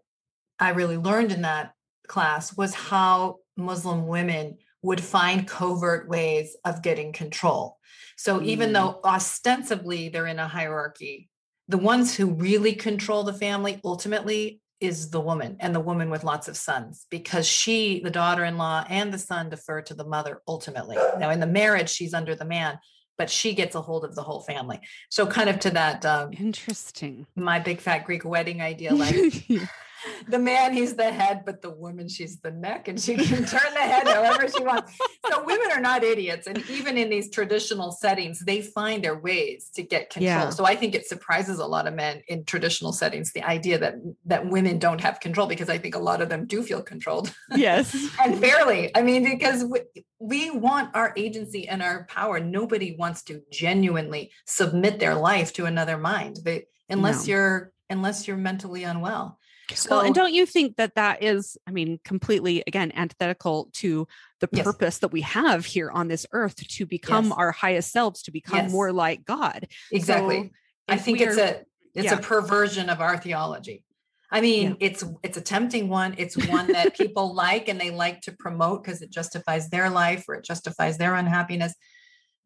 I 0.59 0.71
really 0.71 0.97
learned 0.97 1.33
in 1.33 1.43
that 1.43 1.73
class 2.09 2.57
was 2.57 2.75
how 2.75 3.39
Muslim 3.57 4.07
women 4.07 4.59
would 4.83 5.01
find 5.01 5.47
covert 5.47 6.09
ways 6.09 6.57
of 6.65 6.83
getting 6.83 7.13
control. 7.13 7.79
So 8.17 8.41
mm. 8.41 8.47
even 8.47 8.73
though 8.73 9.01
ostensibly 9.05 10.09
they're 10.09 10.27
in 10.27 10.39
a 10.39 10.49
hierarchy, 10.49 11.29
the 11.69 11.79
ones 11.79 12.17
who 12.17 12.35
really 12.35 12.75
control 12.75 13.25
the 13.25 13.33
family 13.33 13.81
ultimately 13.85 14.61
is 14.83 15.11
the 15.11 15.21
woman 15.21 15.57
and 15.61 15.75
the 15.75 15.81
woman 15.81 16.11
with 16.11 16.25
lots 16.25 16.49
of 16.49 16.57
sons 16.57 17.07
because 17.11 17.47
she 17.47 18.01
the 18.01 18.11
daughter-in-law 18.11 18.85
and 18.88 19.12
the 19.12 19.18
son 19.18 19.49
defer 19.49 19.81
to 19.83 19.95
the 19.95 20.05
mother 20.05 20.42
ultimately. 20.49 20.97
Now 21.18 21.31
in 21.31 21.40
the 21.40 21.47
marriage 21.47 21.88
she's 21.88 22.14
under 22.14 22.35
the 22.35 22.45
man 22.45 22.79
but 23.18 23.31
she 23.31 23.55
gets 23.55 23.75
a 23.75 23.81
hold 23.81 24.05
of 24.05 24.14
the 24.14 24.23
whole 24.23 24.40
family. 24.40 24.81
So 25.11 25.27
kind 25.27 25.49
of 25.49 25.61
to 25.61 25.71
that 25.71 26.05
um, 26.05 26.33
interesting. 26.33 27.27
my 27.37 27.61
big 27.61 27.81
fat 27.81 28.05
greek 28.05 28.25
wedding 28.25 28.61
idea 28.61 28.95
like 28.95 29.47
the 30.29 30.38
man, 30.38 30.73
he's 30.73 30.95
the 30.95 31.11
head, 31.11 31.43
but 31.45 31.62
the 31.62 31.71
woman, 31.71 32.09
she's 32.09 32.41
the 32.41 32.51
neck, 32.51 32.88
and 32.88 33.01
she 33.01 33.17
can 33.17 33.45
turn 33.45 33.75
the 33.75 33.81
head 33.81 34.07
however 34.07 34.49
she 34.49 34.62
wants. 34.62 34.99
So 35.31 35.45
women 35.45 35.71
are 35.73 35.81
not 35.81 36.03
idiots. 36.03 36.47
And 36.47 36.59
even 36.71 36.97
in 36.99 37.11
these 37.11 37.31
traditional 37.31 37.93
settings, 37.93 38.41
they 38.41 38.62
find 38.62 39.03
their 39.03 39.17
ways 39.17 39.71
to 39.75 39.83
get 39.83 40.11
control. 40.11 40.25
Yeah. 40.25 40.51
So 40.51 40.65
I 40.65 40.77
think 40.77 40.95
it 40.95 41.07
surprises 41.07 41.59
a 41.59 41.67
lot 41.67 41.87
of 41.87 41.95
men 41.95 42.23
in 42.29 42.45
traditional 42.45 42.93
settings, 42.93 43.33
the 43.33 43.43
idea 43.43 43.79
that 43.79 43.95
that 44.27 44.49
women 44.49 44.79
don't 44.79 45.01
have 45.01 45.21
control, 45.21 45.47
because 45.47 45.69
I 45.69 45.79
think 45.79 45.95
a 45.95 46.01
lot 46.01 46.21
of 46.23 46.29
them 46.29 46.47
do 46.47 46.62
feel 46.62 46.83
controlled. 46.83 47.35
Yes. 47.55 47.95
and 48.25 48.38
fairly. 48.38 48.95
I 48.97 49.03
mean, 49.03 49.25
because 49.25 49.65
we, 49.65 49.81
we 50.19 50.51
want 50.51 50.95
our 50.95 51.12
agency 51.17 51.69
and 51.69 51.83
our 51.83 52.05
power. 52.05 52.41
Nobody 52.41 52.97
wants 52.97 53.23
to 53.25 53.43
genuinely 53.51 54.31
submit 54.47 55.01
their 55.01 55.15
life 55.15 55.53
to 55.55 55.67
another 55.67 55.99
mind. 55.99 56.38
They, 56.45 56.67
unless 56.88 57.27
no. 57.27 57.33
you're 57.33 57.73
unless 57.91 58.27
you're 58.27 58.37
mentally 58.37 58.85
unwell. 58.85 59.38
So, 59.75 59.90
well, 59.90 60.01
and 60.01 60.14
don't 60.14 60.35
you 60.35 60.44
think 60.44 60.77
that 60.77 60.96
that 60.96 61.22
is, 61.22 61.57
I 61.66 61.70
mean, 61.70 61.98
completely 62.05 62.62
again 62.66 62.92
antithetical 62.94 63.70
to 63.75 64.07
the 64.40 64.48
yes. 64.53 64.64
purpose 64.64 64.98
that 64.98 65.09
we 65.09 65.22
have 65.22 65.64
here 65.64 65.90
on 65.90 66.09
this 66.09 66.27
earth 66.33 66.57
to 66.57 66.87
become 66.87 67.27
yes. 67.27 67.35
our 67.37 67.53
highest 67.53 67.92
selves, 67.92 68.22
to 68.22 68.31
become 68.31 68.64
yes. 68.64 68.72
more 68.72 68.92
like 68.92 69.25
God? 69.25 69.68
Exactly. 69.90 70.42
So 70.44 70.51
I 70.88 70.96
think 70.96 71.20
it's 71.20 71.38
a 71.38 71.62
it's 71.94 72.07
yeah. 72.07 72.14
a 72.14 72.20
perversion 72.20 72.90
of 72.90 73.01
our 73.01 73.16
theology. 73.16 73.85
I 74.31 74.40
mean, 74.40 74.70
yeah. 74.70 74.88
it's 74.88 75.05
it's 75.22 75.37
a 75.37 75.42
tempting 75.42 75.88
one. 75.88 76.14
It's 76.16 76.37
one 76.48 76.72
that 76.72 76.96
people 76.96 77.35
like 77.35 77.68
and 77.68 77.81
they 77.81 77.90
like 77.90 78.22
to 78.22 78.33
promote 78.33 78.83
because 78.83 79.03
it 79.03 79.11
justifies 79.11 79.68
their 79.68 79.90
life 79.90 80.25
or 80.27 80.35
it 80.35 80.44
justifies 80.44 80.98
their 80.98 81.14
unhappiness. 81.14 81.75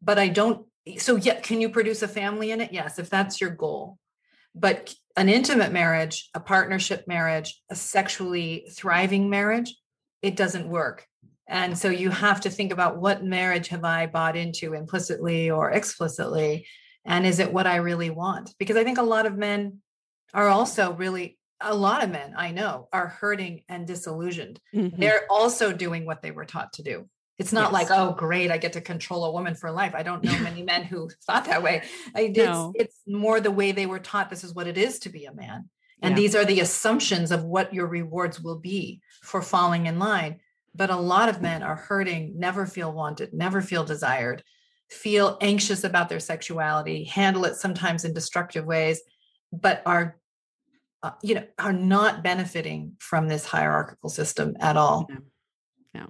But 0.01 0.19
I 0.19 0.27
don't. 0.27 0.67
So, 0.97 1.15
yeah, 1.15 1.39
can 1.39 1.59
you 1.61 1.69
produce 1.69 2.01
a 2.01 2.07
family 2.07 2.51
in 2.51 2.61
it? 2.61 2.71
Yes, 2.71 2.99
if 2.99 3.09
that's 3.09 3.41
your 3.41 3.49
goal. 3.49 3.97
But 4.59 4.93
an 5.15 5.29
intimate 5.29 5.71
marriage, 5.71 6.29
a 6.33 6.39
partnership 6.39 7.07
marriage, 7.07 7.61
a 7.69 7.75
sexually 7.75 8.67
thriving 8.71 9.29
marriage, 9.29 9.75
it 10.21 10.35
doesn't 10.35 10.67
work. 10.69 11.05
And 11.47 11.77
so 11.77 11.89
you 11.89 12.09
have 12.09 12.41
to 12.41 12.49
think 12.49 12.73
about 12.73 12.97
what 12.97 13.23
marriage 13.23 13.69
have 13.69 13.83
I 13.83 14.07
bought 14.07 14.35
into 14.35 14.73
implicitly 14.73 15.49
or 15.49 15.71
explicitly? 15.71 16.67
And 17.05 17.25
is 17.25 17.39
it 17.39 17.53
what 17.53 17.67
I 17.67 17.77
really 17.77 18.09
want? 18.09 18.53
Because 18.59 18.75
I 18.75 18.83
think 18.83 18.97
a 18.97 19.03
lot 19.03 19.25
of 19.25 19.37
men 19.37 19.79
are 20.33 20.49
also 20.49 20.93
really, 20.93 21.37
a 21.61 21.73
lot 21.73 22.03
of 22.03 22.09
men 22.09 22.33
I 22.37 22.51
know 22.51 22.89
are 22.91 23.07
hurting 23.07 23.63
and 23.69 23.87
disillusioned. 23.87 24.59
Mm-hmm. 24.75 24.99
They're 24.99 25.25
also 25.29 25.71
doing 25.71 26.05
what 26.05 26.21
they 26.21 26.31
were 26.31 26.45
taught 26.45 26.73
to 26.73 26.83
do. 26.83 27.07
It's 27.39 27.53
not 27.53 27.71
yes. 27.71 27.73
like, 27.73 27.91
oh, 27.91 28.13
great, 28.13 28.49
I 28.49 28.57
get 28.57 28.73
to 28.73 28.81
control 28.81 29.25
a 29.25 29.31
woman 29.31 29.53
for 29.53 29.71
life. 29.71 29.93
I 29.93 30.03
don't 30.03 30.23
know 30.23 30.37
many 30.39 30.63
men 30.63 30.83
who 30.83 31.09
thought 31.27 31.45
that 31.45 31.61
way. 31.61 31.83
It's, 32.15 32.37
no. 32.37 32.73
it's 32.75 32.97
more 33.05 33.39
the 33.39 33.51
way 33.51 33.71
they 33.71 33.85
were 33.85 33.99
taught 33.99 34.29
this 34.29 34.43
is 34.43 34.55
what 34.55 34.67
it 34.67 34.77
is 34.77 34.99
to 34.99 35.09
be 35.09 35.25
a 35.25 35.33
man. 35.33 35.69
And 36.01 36.11
yeah. 36.11 36.15
these 36.15 36.35
are 36.35 36.45
the 36.45 36.59
assumptions 36.59 37.31
of 37.31 37.43
what 37.43 37.73
your 37.73 37.87
rewards 37.87 38.41
will 38.41 38.57
be 38.59 39.01
for 39.21 39.41
falling 39.41 39.85
in 39.85 39.99
line. 39.99 40.39
But 40.75 40.89
a 40.89 40.95
lot 40.95 41.29
of 41.29 41.41
men 41.41 41.63
are 41.63 41.75
hurting, 41.75 42.33
never 42.37 42.65
feel 42.65 42.91
wanted, 42.91 43.33
never 43.33 43.61
feel 43.61 43.83
desired, 43.83 44.43
feel 44.89 45.37
anxious 45.41 45.83
about 45.83 46.09
their 46.09 46.19
sexuality, 46.19 47.03
handle 47.03 47.45
it 47.45 47.55
sometimes 47.55 48.05
in 48.05 48.13
destructive 48.13 48.65
ways, 48.65 49.01
but 49.51 49.81
are 49.85 50.17
uh, 51.03 51.11
you 51.23 51.35
know 51.35 51.43
are 51.57 51.73
not 51.73 52.23
benefiting 52.23 52.93
from 52.99 53.27
this 53.27 53.45
hierarchical 53.45 54.09
system 54.09 54.55
at 54.59 54.77
all. 54.77 55.07
Yeah. 55.09 56.05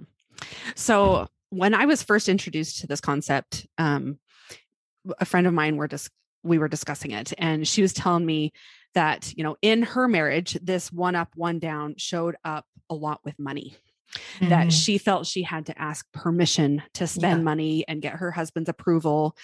So 0.74 1.28
when 1.50 1.74
I 1.74 1.86
was 1.86 2.02
first 2.02 2.28
introduced 2.28 2.80
to 2.80 2.86
this 2.86 3.00
concept, 3.00 3.66
um, 3.78 4.18
a 5.18 5.24
friend 5.24 5.46
of 5.46 5.54
mine 5.54 5.76
were 5.76 5.88
just 5.88 6.10
we 6.42 6.58
were 6.58 6.68
discussing 6.68 7.10
it, 7.10 7.32
and 7.38 7.66
she 7.66 7.82
was 7.82 7.92
telling 7.92 8.24
me 8.24 8.52
that 8.94 9.32
you 9.36 9.44
know 9.44 9.56
in 9.62 9.82
her 9.82 10.08
marriage, 10.08 10.58
this 10.62 10.92
one 10.92 11.14
up, 11.14 11.32
one 11.34 11.58
down 11.58 11.94
showed 11.96 12.36
up 12.44 12.64
a 12.90 12.94
lot 12.94 13.20
with 13.24 13.38
money 13.38 13.76
mm-hmm. 14.14 14.48
that 14.48 14.72
she 14.72 14.98
felt 14.98 15.26
she 15.26 15.42
had 15.42 15.66
to 15.66 15.78
ask 15.80 16.10
permission 16.12 16.82
to 16.94 17.06
spend 17.06 17.40
yeah. 17.40 17.44
money 17.44 17.84
and 17.88 18.02
get 18.02 18.14
her 18.14 18.30
husband's 18.30 18.68
approval. 18.68 19.36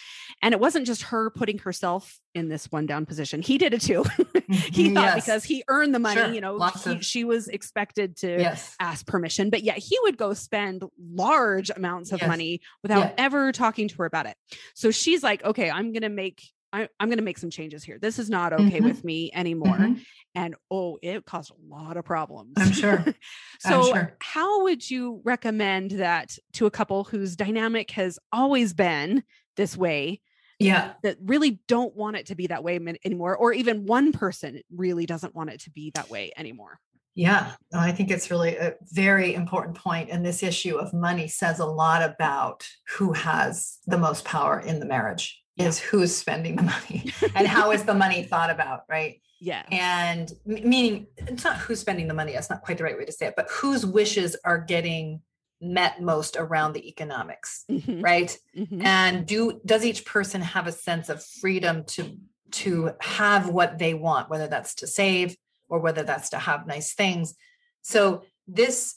And 0.42 0.52
it 0.52 0.60
wasn't 0.60 0.86
just 0.86 1.02
her 1.02 1.30
putting 1.30 1.58
herself 1.58 2.18
in 2.34 2.48
this 2.48 2.70
one 2.70 2.86
down 2.86 3.06
position. 3.06 3.42
He 3.42 3.58
did 3.58 3.74
it 3.74 3.82
too. 3.82 4.02
he 4.48 4.86
mm-hmm. 4.86 4.94
thought 4.94 5.04
yes. 5.04 5.24
because 5.24 5.44
he 5.44 5.62
earned 5.68 5.94
the 5.94 5.98
money, 5.98 6.20
sure. 6.20 6.32
you 6.32 6.40
know, 6.40 6.58
he, 6.82 6.92
of- 6.92 7.04
she 7.04 7.24
was 7.24 7.48
expected 7.48 8.16
to 8.18 8.38
yes. 8.38 8.74
ask 8.80 9.06
permission, 9.06 9.50
but 9.50 9.62
yet 9.62 9.78
he 9.78 9.96
would 10.02 10.16
go 10.16 10.34
spend 10.34 10.82
large 10.98 11.70
amounts 11.70 12.12
of 12.12 12.20
yes. 12.20 12.28
money 12.28 12.60
without 12.82 13.04
yeah. 13.04 13.14
ever 13.18 13.52
talking 13.52 13.88
to 13.88 13.96
her 13.96 14.04
about 14.04 14.26
it. 14.26 14.36
So 14.74 14.90
she's 14.90 15.22
like, 15.22 15.44
okay, 15.44 15.70
I'm 15.70 15.92
going 15.92 16.02
to 16.02 16.08
make 16.08 16.42
I, 16.74 16.88
am 16.98 17.08
going 17.08 17.18
to 17.18 17.24
make 17.24 17.38
some 17.38 17.50
changes 17.50 17.84
here. 17.84 17.98
This 18.00 18.18
is 18.18 18.28
not 18.28 18.52
okay 18.52 18.78
mm-hmm. 18.78 18.84
with 18.84 19.04
me 19.04 19.30
anymore. 19.32 19.76
Mm-hmm. 19.76 20.00
And 20.34 20.56
oh, 20.72 20.98
it 21.02 21.24
caused 21.24 21.52
a 21.52 21.72
lot 21.72 21.96
of 21.96 22.04
problems. 22.04 22.54
I'm 22.56 22.72
sure. 22.72 23.04
so, 23.60 23.80
I'm 23.80 23.94
sure. 23.94 24.16
how 24.20 24.64
would 24.64 24.90
you 24.90 25.20
recommend 25.24 25.92
that 25.92 26.36
to 26.54 26.66
a 26.66 26.72
couple 26.72 27.04
whose 27.04 27.36
dynamic 27.36 27.92
has 27.92 28.18
always 28.32 28.74
been 28.74 29.22
this 29.56 29.76
way? 29.76 30.20
Yeah. 30.58 30.94
That 31.04 31.18
really 31.22 31.60
don't 31.68 31.94
want 31.94 32.16
it 32.16 32.26
to 32.26 32.34
be 32.34 32.48
that 32.48 32.64
way 32.64 32.80
anymore, 33.04 33.36
or 33.36 33.52
even 33.52 33.86
one 33.86 34.12
person 34.12 34.60
really 34.74 35.06
doesn't 35.06 35.34
want 35.34 35.50
it 35.50 35.60
to 35.62 35.70
be 35.70 35.92
that 35.94 36.10
way 36.10 36.32
anymore. 36.36 36.80
Yeah, 37.16 37.52
I 37.72 37.92
think 37.92 38.10
it's 38.10 38.28
really 38.28 38.56
a 38.56 38.74
very 38.90 39.34
important 39.34 39.76
point. 39.76 40.10
And 40.10 40.26
this 40.26 40.42
issue 40.42 40.78
of 40.78 40.92
money 40.92 41.28
says 41.28 41.60
a 41.60 41.66
lot 41.66 42.02
about 42.02 42.66
who 42.96 43.12
has 43.12 43.78
the 43.86 43.98
most 43.98 44.24
power 44.24 44.58
in 44.58 44.80
the 44.80 44.86
marriage 44.86 45.43
yeah. 45.56 45.66
is 45.66 45.78
who's 45.78 46.14
spending 46.14 46.56
the 46.56 46.62
money 46.62 47.12
and 47.34 47.46
how 47.46 47.70
is 47.70 47.84
the 47.84 47.94
money 47.94 48.22
thought 48.22 48.50
about, 48.50 48.84
right? 48.88 49.20
Yeah. 49.40 49.62
And 49.70 50.32
meaning 50.46 51.06
it's 51.16 51.44
not 51.44 51.58
who's 51.58 51.80
spending 51.80 52.08
the 52.08 52.14
money, 52.14 52.32
that's 52.32 52.50
not 52.50 52.62
quite 52.62 52.78
the 52.78 52.84
right 52.84 52.96
way 52.96 53.04
to 53.04 53.12
say 53.12 53.26
it, 53.26 53.34
but 53.36 53.48
whose 53.50 53.84
wishes 53.84 54.36
are 54.44 54.58
getting 54.58 55.20
met 55.60 56.00
most 56.00 56.36
around 56.36 56.72
the 56.72 56.88
economics, 56.88 57.64
mm-hmm. 57.70 58.00
right? 58.00 58.36
Mm-hmm. 58.56 58.82
And 58.82 59.26
do 59.26 59.60
does 59.64 59.84
each 59.84 60.04
person 60.04 60.40
have 60.40 60.66
a 60.66 60.72
sense 60.72 61.08
of 61.08 61.24
freedom 61.24 61.84
to 61.88 62.18
to 62.52 62.92
have 63.00 63.48
what 63.48 63.78
they 63.78 63.94
want, 63.94 64.30
whether 64.30 64.46
that's 64.46 64.76
to 64.76 64.86
save 64.86 65.36
or 65.68 65.80
whether 65.80 66.02
that's 66.02 66.30
to 66.30 66.38
have 66.38 66.66
nice 66.66 66.94
things. 66.94 67.34
So 67.82 68.22
this 68.46 68.96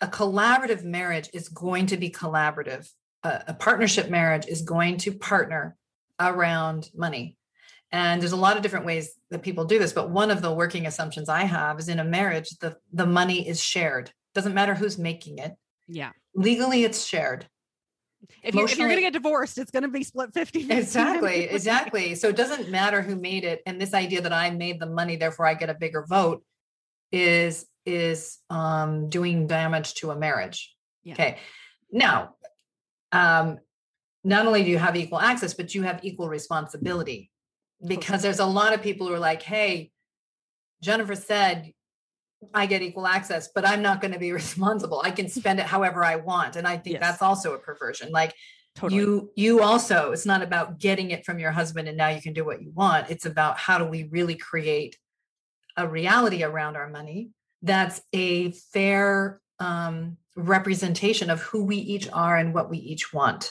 a 0.00 0.08
collaborative 0.08 0.84
marriage 0.84 1.30
is 1.32 1.48
going 1.48 1.86
to 1.86 1.96
be 1.96 2.10
collaborative 2.10 2.90
a, 3.24 3.44
a 3.48 3.54
partnership 3.54 4.10
marriage 4.10 4.46
is 4.46 4.62
going 4.62 4.98
to 4.98 5.12
partner 5.12 5.76
around 6.20 6.90
money. 6.94 7.36
And 7.90 8.20
there's 8.20 8.32
a 8.32 8.36
lot 8.36 8.56
of 8.56 8.62
different 8.62 8.86
ways 8.86 9.12
that 9.30 9.42
people 9.42 9.64
do 9.64 9.78
this, 9.78 9.92
but 9.92 10.10
one 10.10 10.30
of 10.30 10.42
the 10.42 10.52
working 10.52 10.86
assumptions 10.86 11.28
I 11.28 11.44
have 11.44 11.78
is 11.78 11.88
in 11.88 12.00
a 12.00 12.04
marriage, 12.04 12.50
the, 12.60 12.76
the 12.92 13.06
money 13.06 13.48
is 13.48 13.62
shared. 13.62 14.10
Doesn't 14.34 14.54
matter 14.54 14.74
who's 14.74 14.98
making 14.98 15.38
it. 15.38 15.52
Yeah. 15.86 16.10
Legally, 16.34 16.84
it's 16.84 17.04
shared. 17.04 17.46
If 18.42 18.54
you're, 18.54 18.64
if 18.64 18.78
you're 18.78 18.88
going 18.88 18.98
to 18.98 19.02
get 19.02 19.12
divorced, 19.12 19.58
it's 19.58 19.70
going 19.70 19.82
to 19.82 19.88
be 19.88 20.02
split 20.02 20.32
50 20.34 20.70
Exactly. 20.70 21.44
exactly. 21.50 22.14
So 22.14 22.28
it 22.28 22.36
doesn't 22.36 22.70
matter 22.70 23.00
who 23.02 23.16
made 23.16 23.44
it. 23.44 23.62
And 23.66 23.80
this 23.80 23.94
idea 23.94 24.22
that 24.22 24.32
I 24.32 24.50
made 24.50 24.80
the 24.80 24.86
money, 24.86 25.16
therefore 25.16 25.46
I 25.46 25.54
get 25.54 25.70
a 25.70 25.74
bigger 25.74 26.04
vote 26.08 26.42
is, 27.12 27.66
is 27.86 28.38
um, 28.50 29.08
doing 29.08 29.46
damage 29.46 29.94
to 29.96 30.10
a 30.10 30.16
marriage. 30.16 30.74
Yeah. 31.04 31.12
Okay. 31.12 31.38
Now, 31.92 32.34
um, 33.14 33.58
not 34.24 34.46
only 34.46 34.64
do 34.64 34.70
you 34.70 34.78
have 34.78 34.96
equal 34.96 35.20
access, 35.20 35.54
but 35.54 35.74
you 35.74 35.82
have 35.82 36.00
equal 36.02 36.28
responsibility 36.28 37.30
because 37.86 38.22
there's 38.22 38.40
a 38.40 38.46
lot 38.46 38.72
of 38.72 38.82
people 38.82 39.06
who 39.06 39.14
are 39.14 39.18
like, 39.18 39.42
hey, 39.42 39.92
Jennifer 40.82 41.14
said 41.14 41.72
I 42.52 42.66
get 42.66 42.82
equal 42.82 43.06
access, 43.06 43.48
but 43.54 43.66
I'm 43.66 43.82
not 43.82 44.00
going 44.00 44.12
to 44.12 44.18
be 44.18 44.32
responsible. 44.42 45.00
I 45.04 45.12
can 45.12 45.28
spend 45.28 45.60
it 45.60 45.66
however 45.66 46.04
I 46.04 46.16
want. 46.16 46.56
And 46.56 46.66
I 46.66 46.76
think 46.76 46.94
yes. 46.94 47.02
that's 47.02 47.22
also 47.22 47.54
a 47.54 47.58
perversion. 47.58 48.10
Like 48.10 48.34
totally. 48.74 49.00
you, 49.00 49.30
you 49.36 49.62
also, 49.62 50.12
it's 50.12 50.26
not 50.26 50.42
about 50.42 50.78
getting 50.80 51.10
it 51.10 51.24
from 51.24 51.38
your 51.38 51.52
husband 51.52 51.88
and 51.88 51.96
now 51.96 52.08
you 52.08 52.20
can 52.20 52.32
do 52.32 52.44
what 52.44 52.62
you 52.62 52.72
want. 52.72 53.10
It's 53.10 53.26
about 53.26 53.58
how 53.58 53.78
do 53.78 53.84
we 53.84 54.04
really 54.04 54.34
create 54.34 54.98
a 55.76 55.86
reality 55.86 56.42
around 56.42 56.76
our 56.76 56.88
money 56.88 57.30
that's 57.62 58.02
a 58.12 58.50
fair 58.52 59.40
um, 59.64 60.18
representation 60.36 61.30
of 61.30 61.40
who 61.40 61.64
we 61.64 61.76
each 61.76 62.08
are 62.12 62.36
and 62.36 62.52
what 62.52 62.68
we 62.68 62.78
each 62.78 63.12
want. 63.12 63.50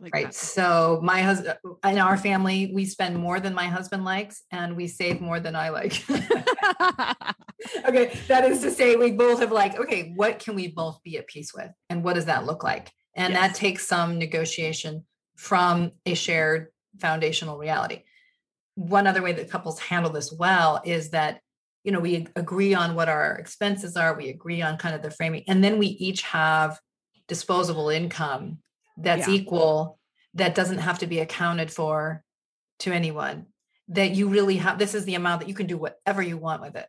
Like 0.00 0.14
right. 0.14 0.26
That. 0.26 0.34
So 0.34 1.00
my 1.02 1.20
husband 1.20 1.56
in 1.84 1.98
our 1.98 2.16
family, 2.16 2.70
we 2.72 2.84
spend 2.86 3.16
more 3.16 3.38
than 3.38 3.54
my 3.54 3.66
husband 3.66 4.04
likes 4.04 4.42
and 4.50 4.76
we 4.76 4.86
save 4.86 5.20
more 5.20 5.40
than 5.40 5.54
I 5.54 5.68
like. 5.68 6.02
okay. 7.84 8.18
That 8.28 8.44
is 8.44 8.62
to 8.62 8.70
say 8.70 8.96
we 8.96 9.12
both 9.12 9.40
have 9.40 9.52
like, 9.52 9.78
okay, 9.78 10.12
what 10.16 10.38
can 10.38 10.54
we 10.54 10.68
both 10.68 11.02
be 11.02 11.18
at 11.18 11.26
peace 11.26 11.52
with? 11.52 11.70
And 11.90 12.02
what 12.02 12.14
does 12.14 12.24
that 12.26 12.46
look 12.46 12.64
like? 12.64 12.90
And 13.14 13.34
yes. 13.34 13.40
that 13.40 13.54
takes 13.54 13.86
some 13.86 14.18
negotiation 14.18 15.04
from 15.36 15.92
a 16.06 16.14
shared 16.14 16.68
foundational 16.98 17.58
reality. 17.58 18.04
One 18.76 19.06
other 19.06 19.22
way 19.22 19.32
that 19.32 19.50
couples 19.50 19.78
handle 19.78 20.10
this 20.10 20.32
well 20.32 20.80
is 20.84 21.10
that 21.10 21.40
you 21.84 21.92
know 21.92 22.00
we 22.00 22.26
agree 22.34 22.74
on 22.74 22.94
what 22.94 23.08
our 23.08 23.36
expenses 23.36 23.96
are 23.96 24.16
we 24.16 24.28
agree 24.28 24.62
on 24.62 24.76
kind 24.76 24.94
of 24.94 25.02
the 25.02 25.10
framing 25.10 25.44
and 25.46 25.62
then 25.62 25.78
we 25.78 25.86
each 25.86 26.22
have 26.22 26.78
disposable 27.28 27.88
income 27.88 28.58
that's 28.96 29.28
yeah. 29.28 29.34
equal 29.34 29.98
that 30.34 30.54
doesn't 30.54 30.78
have 30.78 30.98
to 30.98 31.06
be 31.06 31.20
accounted 31.20 31.70
for 31.70 32.22
to 32.78 32.92
anyone 32.92 33.46
that 33.88 34.10
you 34.12 34.28
really 34.28 34.56
have 34.56 34.78
this 34.78 34.94
is 34.94 35.04
the 35.04 35.14
amount 35.14 35.40
that 35.40 35.48
you 35.48 35.54
can 35.54 35.66
do 35.66 35.76
whatever 35.76 36.22
you 36.22 36.36
want 36.36 36.62
with 36.62 36.74
it 36.74 36.86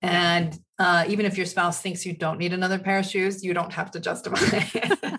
And 0.00 0.56
uh, 0.78 1.04
even 1.08 1.26
if 1.26 1.36
your 1.36 1.46
spouse 1.46 1.80
thinks 1.80 2.06
you 2.06 2.12
don't 2.12 2.38
need 2.38 2.52
another 2.52 2.78
pair 2.78 3.00
of 3.00 3.06
shoes, 3.06 3.42
you 3.42 3.52
don't 3.52 3.72
have 3.72 3.90
to 3.92 4.00
justify 4.00 4.38
it. 4.74 5.17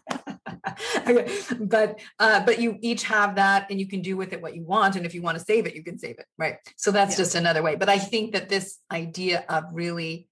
but 1.59 1.99
uh, 2.19 2.45
but 2.45 2.59
you 2.59 2.77
each 2.81 3.03
have 3.03 3.35
that 3.35 3.67
and 3.69 3.79
you 3.79 3.87
can 3.87 4.01
do 4.01 4.17
with 4.17 4.33
it 4.33 4.41
what 4.41 4.55
you 4.55 4.63
want. 4.63 4.95
And 4.95 5.05
if 5.05 5.13
you 5.13 5.21
want 5.21 5.37
to 5.37 5.43
save 5.43 5.65
it 5.65 5.75
you 5.75 5.83
can 5.83 5.97
save 5.97 6.17
it 6.19 6.25
right? 6.37 6.55
So 6.77 6.91
that's 6.91 7.13
yeah. 7.13 7.17
just 7.17 7.35
another 7.35 7.61
way. 7.61 7.75
But 7.75 7.89
i 7.89 7.97
think 7.97 8.33
that 8.33 8.49
this 8.49 8.77
idea 8.91 9.45
of 9.49 9.65
really 9.73 10.27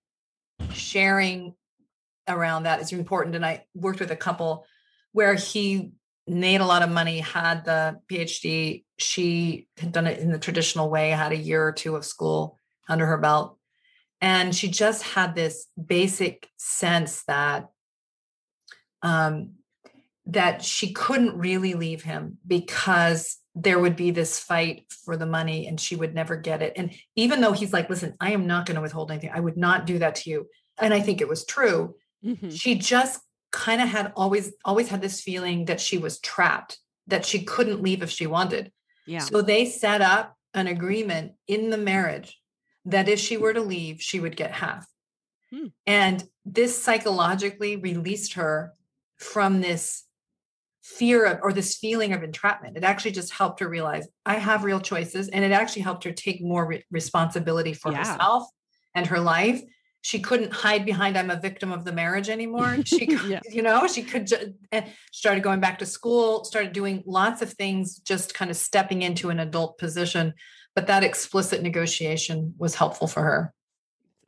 sharing 0.71 1.53
around 2.27 2.63
that 2.63 2.81
is 2.81 2.91
important. 2.91 3.35
And 3.35 3.45
i 3.45 3.65
worked 3.73 3.99
with 3.99 4.11
a 4.11 4.15
couple 4.15 4.65
where 5.13 5.35
he 5.35 5.91
made 6.27 6.61
a 6.61 6.65
lot 6.65 6.83
of 6.83 6.89
money 6.89 7.21
had 7.21 7.63
the 7.63 7.97
phd 8.11 8.83
she 8.97 9.67
had 9.77 9.93
done 9.93 10.05
it 10.05 10.19
in 10.19 10.29
the 10.29 10.37
traditional 10.37 10.89
way 10.89 11.11
had 11.11 11.31
a 11.31 11.37
year 11.37 11.65
or 11.65 11.71
two 11.71 11.95
of 11.95 12.03
school 12.03 12.59
under 12.89 13.05
her 13.05 13.17
belt. 13.17 13.57
And 14.19 14.55
she 14.55 14.69
just 14.69 15.03
had 15.03 15.35
this 15.35 15.67
basic 15.83 16.49
sense 16.57 17.23
that 17.27 17.67
um, 19.03 19.51
that 20.27 20.61
she 20.61 20.93
couldn't 20.93 21.37
really 21.37 21.73
leave 21.73 22.03
him 22.03 22.37
because 22.45 23.37
there 23.55 23.79
would 23.79 23.95
be 23.95 24.11
this 24.11 24.39
fight 24.39 24.85
for 25.03 25.17
the 25.17 25.25
money 25.25 25.67
and 25.67 25.79
she 25.79 25.95
would 25.95 26.13
never 26.13 26.35
get 26.35 26.61
it. 26.61 26.73
And 26.75 26.93
even 27.15 27.41
though 27.41 27.53
he's 27.53 27.73
like, 27.73 27.89
listen, 27.89 28.13
I 28.19 28.31
am 28.31 28.45
not 28.45 28.65
going 28.65 28.75
to 28.75 28.81
withhold 28.81 29.09
anything, 29.09 29.31
I 29.33 29.39
would 29.39 29.57
not 29.57 29.85
do 29.85 29.99
that 29.99 30.15
to 30.15 30.29
you. 30.29 30.47
And 30.77 30.93
I 30.93 30.99
think 30.99 31.21
it 31.21 31.29
was 31.29 31.45
true. 31.45 31.95
Mm-hmm. 32.23 32.49
She 32.49 32.75
just 32.75 33.19
kind 33.51 33.81
of 33.81 33.87
had 33.87 34.11
always, 34.15 34.53
always 34.63 34.89
had 34.89 35.01
this 35.01 35.21
feeling 35.21 35.65
that 35.65 35.81
she 35.81 35.97
was 35.97 36.19
trapped, 36.19 36.77
that 37.07 37.25
she 37.25 37.43
couldn't 37.43 37.81
leave 37.81 38.03
if 38.03 38.11
she 38.11 38.27
wanted. 38.27 38.71
Yeah. 39.07 39.19
So 39.19 39.41
they 39.41 39.65
set 39.65 40.01
up 40.01 40.35
an 40.53 40.67
agreement 40.67 41.33
in 41.47 41.69
the 41.69 41.77
marriage 41.77 42.37
that 42.85 43.09
if 43.09 43.19
she 43.19 43.37
were 43.37 43.53
to 43.53 43.61
leave, 43.61 44.01
she 44.01 44.19
would 44.19 44.35
get 44.35 44.51
half. 44.51 44.85
Hmm. 45.51 45.67
And 45.85 46.23
this 46.45 46.81
psychologically 46.81 47.77
released 47.77 48.33
her 48.33 48.73
from 49.17 49.61
this 49.61 50.03
fear 50.87 51.25
of 51.25 51.39
or 51.43 51.51
this 51.51 51.75
feeling 51.75 52.13
of 52.13 52.23
entrapment. 52.23 52.77
It 52.77 52.83
actually 52.85 53.11
just 53.11 53.33
helped 53.33 53.59
her 53.59 53.67
realize 53.67 54.07
I 54.25 54.35
have 54.35 54.63
real 54.63 54.79
choices. 54.79 55.27
And 55.27 55.43
it 55.43 55.51
actually 55.51 55.81
helped 55.81 56.05
her 56.05 56.13
take 56.13 56.41
more 56.41 56.65
re- 56.65 56.85
responsibility 56.89 57.73
for 57.73 57.91
yeah. 57.91 57.99
herself 57.99 58.47
and 58.95 59.05
her 59.07 59.19
life. 59.19 59.61
She 60.01 60.19
couldn't 60.19 60.53
hide 60.53 60.85
behind 60.85 61.17
I'm 61.17 61.29
a 61.29 61.35
victim 61.35 61.73
of 61.73 61.83
the 61.83 61.91
marriage 61.91 62.29
anymore. 62.29 62.77
She 62.85 63.05
could, 63.05 63.29
yeah. 63.29 63.41
you 63.51 63.61
know, 63.61 63.85
she 63.87 64.01
could 64.01 64.27
just 64.27 64.45
eh, 64.71 64.87
started 65.11 65.43
going 65.43 65.59
back 65.59 65.79
to 65.79 65.85
school, 65.85 66.45
started 66.45 66.71
doing 66.71 67.03
lots 67.05 67.41
of 67.41 67.51
things, 67.51 67.97
just 67.99 68.33
kind 68.33 68.49
of 68.49 68.55
stepping 68.55 69.01
into 69.01 69.29
an 69.29 69.39
adult 69.39 69.77
position. 69.77 70.33
But 70.73 70.87
that 70.87 71.03
explicit 71.03 71.61
negotiation 71.61 72.53
was 72.57 72.75
helpful 72.75 73.07
for 73.07 73.23
her 73.23 73.53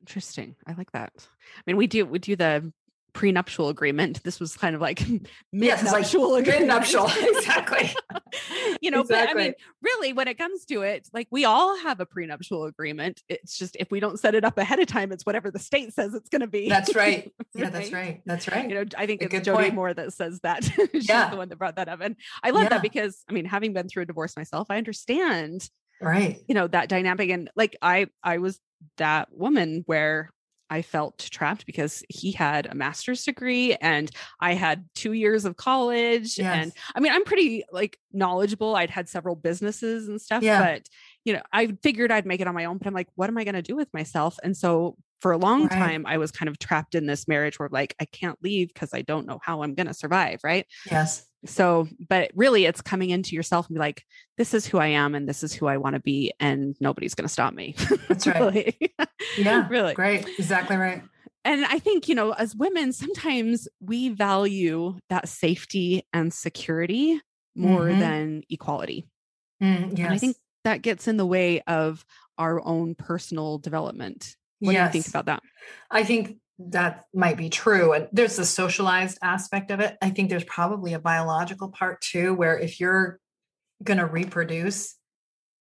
interesting 0.02 0.56
i 0.66 0.74
like 0.74 0.92
that 0.92 1.12
i 1.16 1.62
mean 1.68 1.78
we 1.78 1.86
do 1.86 2.04
we 2.04 2.18
do 2.18 2.36
the 2.36 2.72
prenuptial 3.14 3.70
agreement. 3.70 4.24
This 4.24 4.40
was 4.40 4.56
kind 4.56 4.76
of 4.76 4.82
like 4.82 5.02
mid-nuptial 5.54 6.32
like 6.32 6.42
agreement. 6.42 6.68
Mid-nuptial, 6.68 7.06
exactly. 7.20 7.92
you 8.82 8.92
know, 8.92 9.02
exactly. 9.02 9.34
but 9.34 9.42
I 9.42 9.44
mean, 9.44 9.54
really, 9.82 10.14
when 10.14 10.28
it 10.28 10.38
comes 10.38 10.66
to 10.66 10.82
it, 10.82 11.08
like 11.14 11.28
we 11.32 11.46
all 11.46 11.78
have 11.80 12.00
a 12.00 12.06
prenuptial 12.06 12.66
agreement. 12.66 13.22
It's 13.28 13.58
just 13.58 13.76
if 13.80 13.92
we 13.92 14.00
don't 14.00 14.20
set 14.20 14.36
it 14.36 14.44
up 14.44 14.58
ahead 14.58 14.80
of 14.80 14.88
time, 14.88 15.12
it's 15.12 15.26
whatever 15.26 15.52
the 15.52 15.60
state 15.60 15.94
says 15.94 16.14
it's 16.14 16.30
going 16.30 16.42
to 16.42 16.48
be. 16.48 16.70
That's 16.70 16.96
right. 16.96 17.32
Yeah, 17.54 17.64
right? 17.66 17.74
that's 17.74 17.92
right. 17.92 18.22
That's 18.26 18.48
right. 18.48 18.70
You 18.70 18.76
know, 18.76 18.86
I 18.98 19.06
think 19.06 19.22
a 19.22 19.36
it's 19.36 19.46
Jody 19.46 19.64
point. 19.64 19.76
Moore 19.76 19.94
that 19.94 20.14
says 20.14 20.40
that. 20.42 20.64
She's 20.64 21.08
yeah. 21.08 21.30
the 21.30 21.38
one 21.38 21.50
that 21.50 21.58
brought 21.58 21.76
that 21.78 21.90
up, 21.90 22.02
and 22.02 22.16
I 22.44 22.52
love 22.52 22.64
yeah. 22.64 22.70
that 22.70 22.82
because 22.82 23.24
I 23.30 23.34
mean, 23.34 23.46
having 23.46 23.74
been 23.74 23.88
through 23.88 24.04
a 24.04 24.06
divorce 24.06 24.36
myself, 24.38 24.68
I 24.70 24.78
understand. 24.78 25.70
Right. 26.02 26.42
You 26.48 26.56
know 26.56 26.68
that 26.68 26.88
dynamic, 26.88 27.30
and 27.30 27.50
like 27.56 27.76
I, 27.82 28.08
I 28.24 28.38
was 28.38 28.60
that 28.98 29.28
woman 29.32 29.84
where 29.86 30.30
I 30.70 30.82
felt 30.82 31.18
trapped 31.18 31.66
because 31.66 32.04
he 32.10 32.32
had 32.32 32.66
a 32.68 32.76
master's 32.76 33.24
degree 33.24 33.76
and 33.76 34.10
I 34.40 34.54
had 34.54 34.86
two 34.96 35.14
years 35.14 35.46
of 35.46 35.58
college. 35.58 36.38
Yes. 36.38 36.64
And 36.64 36.72
I 36.96 37.00
mean, 37.00 37.12
I'm 37.12 37.24
pretty 37.24 37.64
like 37.72 37.98
knowledgeable. 38.12 38.76
I'd 38.76 38.90
had 38.90 39.10
several 39.10 39.36
businesses 39.36 40.08
and 40.08 40.22
stuff, 40.22 40.44
yeah. 40.44 40.62
but 40.62 40.84
you 41.26 41.34
know, 41.34 41.42
I 41.52 41.76
figured 41.84 42.12
I'd 42.12 42.26
make 42.26 42.42
it 42.42 42.48
on 42.48 42.56
my 42.56 42.66
own, 42.66 42.78
but 42.78 42.88
I'm 42.88 42.94
like, 42.94 43.10
what 43.16 43.30
am 43.30 43.38
I 43.38 43.44
going 43.44 43.56
to 43.56 43.62
do 43.62 43.76
with 43.76 43.94
myself? 43.94 44.38
And 44.44 44.56
so 44.56 44.96
for 45.22 45.32
a 45.32 45.38
long 45.38 45.64
right. 45.64 45.72
time, 45.72 46.06
I 46.06 46.18
was 46.18 46.32
kind 46.32 46.50
of 46.50 46.60
trapped 46.60 46.96
in 46.96 47.06
this 47.06 47.28
marriage 47.28 47.60
where 47.60 47.70
like, 47.72 47.96
I 48.00 48.06
can't 48.06 48.38
leave 48.42 48.70
because 48.70 48.94
I 48.94 49.02
don't 49.02 49.28
know 49.28 49.40
how 49.44 49.64
I'm 49.64 49.76
going 49.76 49.88
to 49.88 49.94
survive. 49.94 50.40
Right. 50.44 50.66
Yes. 50.90 51.26
So, 51.46 51.88
but 52.08 52.32
really 52.36 52.66
it's 52.66 52.82
coming 52.82 53.12
into 53.12 53.36
yourself 53.36 53.68
and 53.68 53.76
be 53.76 53.80
like, 53.80 54.04
this 54.38 54.54
is 54.54 54.66
who 54.66 54.78
I 54.78 54.88
am 54.88 55.16
and 55.16 55.28
this 55.28 55.44
is 55.44 55.54
who 55.54 55.68
I 55.68 55.78
want 55.78 55.96
to 55.96 56.02
be. 56.02 56.34
And 56.40 56.76
nobody's 56.80 57.16
going 57.16 57.28
to 57.28 57.32
stop 57.32 57.54
me. 57.54 57.76
That's 58.08 58.28
right. 58.28 58.40
really. 58.40 58.78
Yeah. 59.38 59.68
really. 59.70 59.94
Great. 59.94 60.28
Exactly 60.38 60.76
right. 60.76 61.02
And 61.46 61.66
I 61.66 61.80
think, 61.80 62.10
you 62.10 62.16
know, 62.16 62.34
as 62.34 62.56
women, 62.56 62.92
sometimes 62.92 63.68
we 63.80 64.10
value 64.10 64.98
that 65.10 65.30
safety 65.30 66.06
and 66.12 66.34
security 66.34 67.22
more 67.56 67.86
mm-hmm. 67.86 68.00
than 68.00 68.44
equality. 68.50 69.08
Mm, 69.64 69.98
yes. 69.98 70.06
And 70.06 70.14
I 70.14 70.18
think 70.18 70.38
that 70.66 70.82
gets 70.82 71.08
in 71.08 71.18
the 71.18 71.26
way 71.26 71.62
of 71.62 72.06
our 72.38 72.64
own 72.66 72.96
personal 72.96 73.58
development. 73.58 74.36
What 74.60 74.74
yes. 74.74 74.92
do 74.92 74.98
you 74.98 75.04
think 75.04 75.12
about 75.12 75.26
that? 75.26 75.42
I 75.90 76.04
think 76.04 76.38
that 76.60 77.06
might 77.14 77.38
be 77.38 77.50
true. 77.50 77.94
And 77.94 78.10
there's 78.12 78.36
the 78.36 78.46
socialized 78.46 79.18
aspect 79.22 79.72
of 79.72 79.80
it. 79.80 79.98
I 80.02 80.10
think 80.10 80.30
there's 80.30 80.44
probably 80.44 80.94
a 80.94 81.00
biological 81.00 81.70
part 81.70 82.02
too, 82.02 82.34
where 82.34 82.60
if 82.60 82.80
you're 82.80 83.20
going 83.84 84.00
to 84.00 84.06
reproduce 84.06 84.96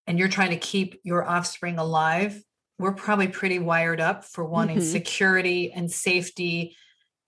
and 0.06 0.18
you're 0.18 0.28
trying 0.28 0.50
to 0.50 0.56
keep 0.56 1.00
your 1.04 1.24
offspring 1.24 1.78
alive, 1.78 2.42
we're 2.78 2.92
probably 2.92 3.28
pretty 3.28 3.58
wired 3.58 4.00
up 4.00 4.24
for 4.24 4.44
wanting 4.44 4.78
mm-hmm. 4.78 4.86
security 4.86 5.72
and 5.72 5.90
safety 5.90 6.76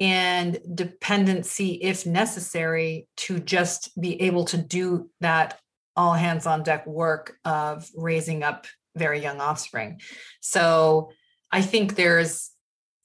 and 0.01 0.59
dependency, 0.75 1.73
if 1.75 2.07
necessary, 2.07 3.07
to 3.19 3.39
just 3.39 3.91
be 4.01 4.21
able 4.23 4.47
to 4.47 4.57
do 4.57 5.11
that 5.21 5.59
all 5.95 6.15
hands 6.15 6.47
on 6.47 6.63
deck 6.63 6.87
work 6.87 7.37
of 7.45 7.87
raising 7.95 8.43
up 8.43 8.67
very 8.97 9.21
young 9.21 9.41
offspring. 9.41 10.01
So 10.41 11.11
I 11.53 11.63
think 11.63 11.97
there's 11.97 12.50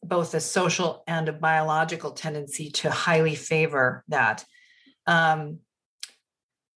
both 0.08 0.34
a 0.34 0.40
social 0.40 1.04
and 1.08 1.30
a 1.30 1.34
biological 1.34 2.12
tendency 2.12 2.70
to 2.72 2.90
highly 2.90 3.36
favor 3.36 4.04
that. 4.08 4.46
Um, 5.08 5.60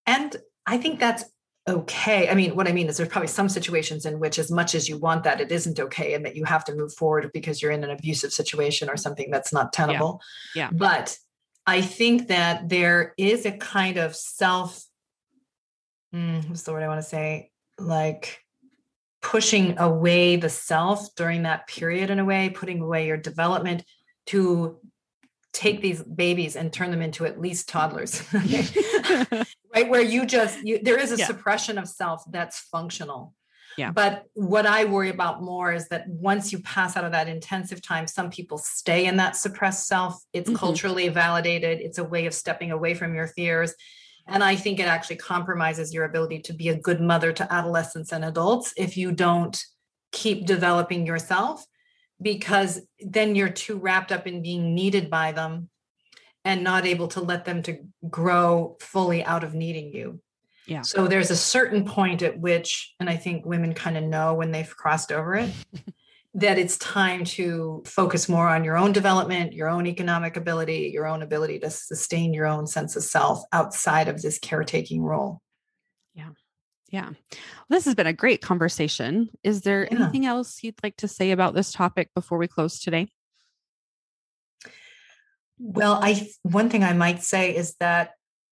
and 0.05 0.35
I 0.65 0.77
think 0.77 0.99
that's 0.99 1.23
okay. 1.67 2.29
I 2.29 2.33
mean, 2.33 2.55
what 2.55 2.67
I 2.67 2.71
mean 2.71 2.87
is 2.87 2.97
there's 2.97 3.09
probably 3.09 3.27
some 3.27 3.49
situations 3.49 4.05
in 4.05 4.19
which, 4.19 4.39
as 4.39 4.51
much 4.51 4.75
as 4.75 4.89
you 4.89 4.97
want 4.97 5.23
that, 5.23 5.41
it 5.41 5.51
isn't 5.51 5.79
okay 5.79 6.13
and 6.13 6.25
that 6.25 6.35
you 6.35 6.43
have 6.45 6.65
to 6.65 6.75
move 6.75 6.93
forward 6.93 7.29
because 7.33 7.61
you're 7.61 7.71
in 7.71 7.83
an 7.83 7.91
abusive 7.91 8.33
situation 8.33 8.89
or 8.89 8.97
something 8.97 9.29
that's 9.29 9.53
not 9.53 9.71
tenable. 9.73 10.21
Yeah. 10.55 10.63
yeah. 10.63 10.69
But 10.73 11.17
I 11.65 11.81
think 11.81 12.27
that 12.29 12.69
there 12.69 13.13
is 13.17 13.45
a 13.45 13.51
kind 13.51 13.97
of 13.97 14.15
self, 14.15 14.83
mm, 16.13 16.47
what's 16.49 16.63
the 16.63 16.71
word 16.71 16.83
I 16.83 16.87
want 16.87 17.01
to 17.01 17.07
say? 17.07 17.51
Like, 17.77 18.43
pushing 19.21 19.77
away 19.79 20.35
the 20.35 20.49
self 20.49 21.13
during 21.15 21.43
that 21.43 21.67
period 21.67 22.09
in 22.09 22.19
a 22.19 22.25
way, 22.25 22.49
putting 22.49 22.81
away 22.81 23.07
your 23.07 23.17
development 23.17 23.83
to 24.27 24.79
take 25.51 25.81
these 25.81 26.01
babies 26.03 26.55
and 26.55 26.71
turn 26.71 26.91
them 26.91 27.01
into 27.01 27.25
at 27.25 27.41
least 27.41 27.67
toddlers 27.67 28.23
right 29.75 29.89
where 29.89 30.01
you 30.01 30.25
just 30.25 30.61
you, 30.63 30.79
there 30.81 30.97
is 30.97 31.11
a 31.11 31.17
yeah. 31.17 31.25
suppression 31.25 31.77
of 31.77 31.87
self 31.87 32.23
that's 32.29 32.59
functional. 32.59 33.33
Yeah. 33.77 33.91
But 33.91 34.25
what 34.33 34.65
i 34.65 34.85
worry 34.85 35.09
about 35.09 35.41
more 35.41 35.71
is 35.73 35.87
that 35.89 36.07
once 36.07 36.51
you 36.51 36.59
pass 36.59 36.95
out 36.97 37.03
of 37.03 37.11
that 37.13 37.27
intensive 37.27 37.81
time 37.81 38.07
some 38.07 38.29
people 38.29 38.57
stay 38.57 39.05
in 39.05 39.17
that 39.17 39.35
suppressed 39.35 39.87
self. 39.87 40.21
It's 40.33 40.49
mm-hmm. 40.49 40.57
culturally 40.57 41.09
validated. 41.09 41.79
It's 41.79 41.97
a 41.97 42.03
way 42.03 42.25
of 42.25 42.33
stepping 42.33 42.71
away 42.71 42.93
from 42.93 43.15
your 43.15 43.27
fears 43.27 43.73
and 44.29 44.43
I 44.43 44.55
think 44.55 44.79
it 44.79 44.87
actually 44.87 45.17
compromises 45.17 45.93
your 45.93 46.05
ability 46.05 46.39
to 46.39 46.53
be 46.53 46.69
a 46.69 46.79
good 46.79 47.01
mother 47.01 47.31
to 47.33 47.53
adolescents 47.53 48.11
and 48.11 48.23
adults 48.25 48.73
if 48.77 48.97
you 48.97 49.11
don't 49.11 49.61
keep 50.11 50.45
developing 50.45 51.05
yourself, 51.05 51.65
because 52.21 52.81
then 52.99 53.35
you're 53.35 53.49
too 53.49 53.77
wrapped 53.77 54.11
up 54.11 54.27
in 54.27 54.41
being 54.41 54.73
needed 54.73 55.09
by 55.09 55.31
them 55.31 55.69
and 56.45 56.63
not 56.63 56.85
able 56.85 57.07
to 57.09 57.21
let 57.21 57.45
them 57.45 57.61
to 57.63 57.79
grow 58.09 58.77
fully 58.79 59.23
out 59.23 59.43
of 59.43 59.53
needing 59.53 59.93
you. 59.93 60.19
Yeah. 60.65 60.81
So 60.81 61.07
there's 61.07 61.31
a 61.31 61.35
certain 61.35 61.83
point 61.83 62.21
at 62.21 62.39
which, 62.39 62.93
and 62.99 63.09
I 63.09 63.17
think 63.17 63.45
women 63.45 63.73
kind 63.73 63.97
of 63.97 64.03
know 64.03 64.35
when 64.35 64.51
they've 64.51 64.77
crossed 64.77 65.11
over 65.11 65.35
it, 65.35 65.51
that 66.35 66.59
it's 66.59 66.77
time 66.77 67.23
to 67.23 67.81
focus 67.85 68.29
more 68.29 68.47
on 68.47 68.63
your 68.63 68.77
own 68.77 68.91
development, 68.91 69.53
your 69.53 69.67
own 69.67 69.87
economic 69.87 70.37
ability, 70.37 70.91
your 70.93 71.07
own 71.07 71.23
ability 71.23 71.59
to 71.59 71.69
sustain 71.69 72.33
your 72.33 72.45
own 72.45 72.67
sense 72.67 72.95
of 72.95 73.03
self 73.03 73.43
outside 73.51 74.07
of 74.07 74.21
this 74.21 74.37
caretaking 74.37 75.01
role. 75.01 75.41
Yeah. 76.13 76.29
Yeah. 76.91 77.09
Well, 77.09 77.15
this 77.69 77.85
has 77.85 77.95
been 77.95 78.07
a 78.07 78.13
great 78.13 78.41
conversation. 78.41 79.29
Is 79.43 79.61
there 79.61 79.87
yeah. 79.91 79.99
anything 79.99 80.25
else 80.25 80.63
you'd 80.63 80.81
like 80.83 80.97
to 80.97 81.07
say 81.07 81.31
about 81.31 81.53
this 81.53 81.71
topic 81.71 82.09
before 82.15 82.37
we 82.37 82.47
close 82.47 82.79
today? 82.79 83.07
Well, 85.59 85.99
I 86.01 86.29
one 86.43 86.69
thing 86.69 86.83
I 86.83 86.93
might 86.93 87.21
say 87.21 87.55
is 87.55 87.75
that 87.79 88.11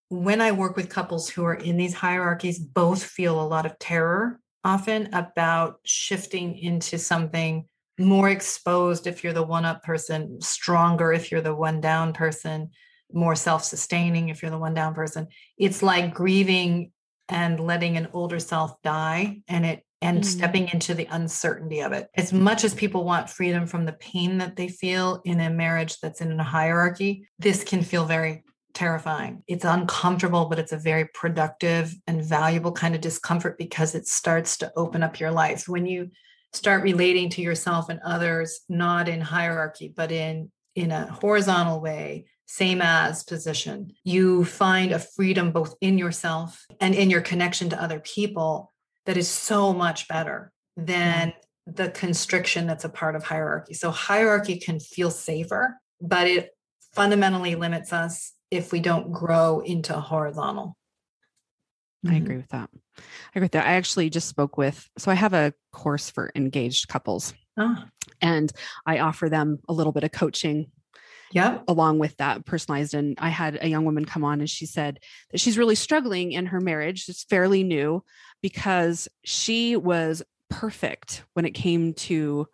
when 0.09 0.41
I 0.41 0.51
work 0.51 0.75
with 0.75 0.89
couples 0.89 1.29
who 1.29 1.45
are 1.45 1.53
in 1.53 1.77
these 1.77 1.93
hierarchies, 1.93 2.59
both 2.59 3.03
feel 3.03 3.39
a 3.39 3.47
lot 3.47 3.65
of 3.65 3.79
terror 3.79 4.39
often 4.67 5.07
about 5.13 5.79
shifting 5.85 6.57
into 6.57 6.97
something 6.97 7.65
more 7.97 8.29
exposed 8.29 9.07
if 9.07 9.23
you're 9.23 9.31
the 9.31 9.41
one 9.41 9.63
up 9.63 9.81
person, 9.81 10.41
stronger 10.41 11.13
if 11.13 11.31
you're 11.31 11.41
the 11.41 11.55
one 11.55 11.79
down 11.79 12.11
person, 12.11 12.69
more 13.13 13.33
self 13.33 13.63
sustaining 13.63 14.27
if 14.27 14.41
you're 14.41 14.51
the 14.51 14.57
one 14.57 14.73
down 14.73 14.93
person. 14.93 15.27
It's 15.57 15.81
like 15.81 16.13
grieving 16.13 16.91
and 17.29 17.61
letting 17.61 17.95
an 17.95 18.09
older 18.11 18.39
self 18.39 18.81
die 18.81 19.41
and 19.47 19.65
it 19.65 19.83
and 20.01 20.19
mm-hmm. 20.19 20.37
stepping 20.37 20.67
into 20.67 20.93
the 20.93 21.07
uncertainty 21.11 21.79
of 21.79 21.93
it. 21.93 22.09
As 22.15 22.33
much 22.33 22.65
as 22.65 22.73
people 22.73 23.05
want 23.05 23.29
freedom 23.29 23.65
from 23.67 23.85
the 23.85 23.93
pain 23.93 24.37
that 24.39 24.57
they 24.57 24.67
feel 24.67 25.21
in 25.23 25.39
a 25.39 25.49
marriage 25.49 25.97
that's 26.01 26.19
in 26.19 26.37
a 26.37 26.43
hierarchy, 26.43 27.27
this 27.39 27.63
can 27.63 27.81
feel 27.81 28.03
very 28.03 28.43
terrifying. 28.77 29.43
It's 29.47 29.65
uncomfortable, 29.65 30.45
but 30.45 30.59
it's 30.59 30.71
a 30.71 30.77
very 30.77 31.05
productive 31.05 31.93
and 32.05 32.23
valuable 32.23 32.71
kind 32.71 32.95
of 32.95 33.01
discomfort 33.01 33.57
because 33.57 33.95
it 33.95 34.07
starts 34.07 34.57
to 34.57 34.71
open 34.75 35.03
up 35.03 35.19
your 35.19 35.31
life. 35.31 35.67
When 35.67 35.85
you 35.85 36.11
start 36.53 36.83
relating 36.83 37.29
to 37.29 37.41
yourself 37.41 37.89
and 37.89 37.99
others 38.03 38.61
not 38.69 39.09
in 39.09 39.21
hierarchy 39.21 39.93
but 39.95 40.11
in 40.11 40.51
in 40.75 40.91
a 40.91 41.05
horizontal 41.05 41.81
way 41.81 42.25
same 42.45 42.81
as 42.81 43.23
position 43.23 43.91
you 44.03 44.45
find 44.45 44.91
a 44.91 44.99
freedom 44.99 45.51
both 45.51 45.75
in 45.81 45.97
yourself 45.97 46.65
and 46.79 46.95
in 46.95 47.09
your 47.09 47.21
connection 47.21 47.69
to 47.69 47.81
other 47.81 47.99
people 47.99 48.73
that 49.05 49.17
is 49.17 49.27
so 49.27 49.73
much 49.73 50.07
better 50.07 50.51
than 50.75 51.29
mm-hmm. 51.29 51.71
the 51.73 51.89
constriction 51.89 52.65
that's 52.65 52.85
a 52.85 52.89
part 52.89 53.15
of 53.15 53.23
hierarchy 53.23 53.73
so 53.73 53.91
hierarchy 53.91 54.57
can 54.57 54.79
feel 54.79 55.11
safer 55.11 55.77
but 56.01 56.27
it 56.27 56.51
fundamentally 56.95 57.55
limits 57.55 57.91
us 57.91 58.33
if 58.51 58.71
we 58.71 58.79
don't 58.79 59.11
grow 59.11 59.59
into 59.59 59.93
horizontal 59.93 60.77
I 62.05 62.09
mm-hmm. 62.09 62.23
agree 62.23 62.37
with 62.37 62.49
that. 62.49 62.69
I 62.97 63.01
agree 63.35 63.45
with 63.45 63.51
that. 63.53 63.65
I 63.65 63.73
actually 63.73 64.09
just 64.09 64.27
spoke 64.27 64.57
with, 64.57 64.87
so 64.97 65.11
I 65.11 65.15
have 65.15 65.33
a 65.33 65.53
course 65.73 66.09
for 66.09 66.31
engaged 66.35 66.87
couples. 66.87 67.33
Oh. 67.57 67.83
And 68.21 68.51
I 68.85 68.99
offer 68.99 69.29
them 69.29 69.59
a 69.67 69.73
little 69.73 69.91
bit 69.91 70.03
of 70.03 70.11
coaching 70.11 70.71
yeah 71.31 71.59
along 71.67 71.99
with 71.99 72.15
that 72.17 72.45
personalized 72.45 72.93
and 72.93 73.17
i 73.19 73.29
had 73.29 73.57
a 73.61 73.67
young 73.67 73.85
woman 73.85 74.05
come 74.05 74.23
on 74.23 74.39
and 74.39 74.49
she 74.49 74.65
said 74.65 74.99
that 75.31 75.39
she's 75.39 75.57
really 75.57 75.75
struggling 75.75 76.31
in 76.31 76.45
her 76.45 76.61
marriage 76.61 77.05
it's 77.09 77.23
fairly 77.23 77.63
new 77.63 78.03
because 78.41 79.07
she 79.25 79.75
was 79.75 80.23
perfect 80.49 81.23
when 81.33 81.45
it 81.45 81.51
came 81.51 81.93
to 81.93 82.47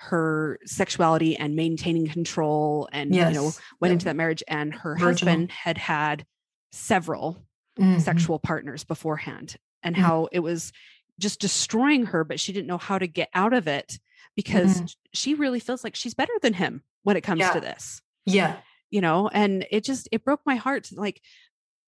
her 0.00 0.58
sexuality 0.64 1.36
and 1.36 1.56
maintaining 1.56 2.06
control 2.06 2.88
and 2.92 3.12
yes. 3.12 3.32
you 3.32 3.40
know 3.40 3.50
went 3.80 3.90
yeah. 3.90 3.92
into 3.92 4.04
that 4.04 4.16
marriage 4.16 4.44
and 4.46 4.72
her 4.72 4.94
Virginal. 4.94 5.08
husband 5.08 5.50
had 5.50 5.76
had 5.76 6.24
several 6.70 7.44
mm-hmm. 7.78 7.98
sexual 7.98 8.38
partners 8.38 8.84
beforehand 8.84 9.56
and 9.82 9.96
mm-hmm. 9.96 10.04
how 10.04 10.28
it 10.32 10.40
was 10.40 10.72
just 11.18 11.40
destroying 11.40 12.06
her, 12.06 12.24
but 12.24 12.38
she 12.38 12.52
didn't 12.52 12.68
know 12.68 12.78
how 12.78 12.98
to 12.98 13.06
get 13.06 13.28
out 13.34 13.52
of 13.52 13.66
it 13.66 13.98
because 14.36 14.76
mm-hmm. 14.76 14.86
she 15.12 15.34
really 15.34 15.60
feels 15.60 15.82
like 15.82 15.96
she's 15.96 16.14
better 16.14 16.32
than 16.42 16.54
him 16.54 16.82
when 17.02 17.16
it 17.16 17.22
comes 17.22 17.40
yeah. 17.40 17.52
to 17.52 17.60
this. 17.60 18.00
Yeah. 18.24 18.56
You 18.90 19.00
know, 19.00 19.28
and 19.28 19.66
it 19.70 19.84
just 19.84 20.08
it 20.12 20.24
broke 20.24 20.40
my 20.46 20.54
heart. 20.54 20.90
Like, 20.92 21.20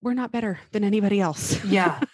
we're 0.03 0.15
not 0.15 0.33
better 0.33 0.59
than 0.73 0.85
anybody 0.85 1.21
else. 1.21 1.65
Yeah. 1.65 2.01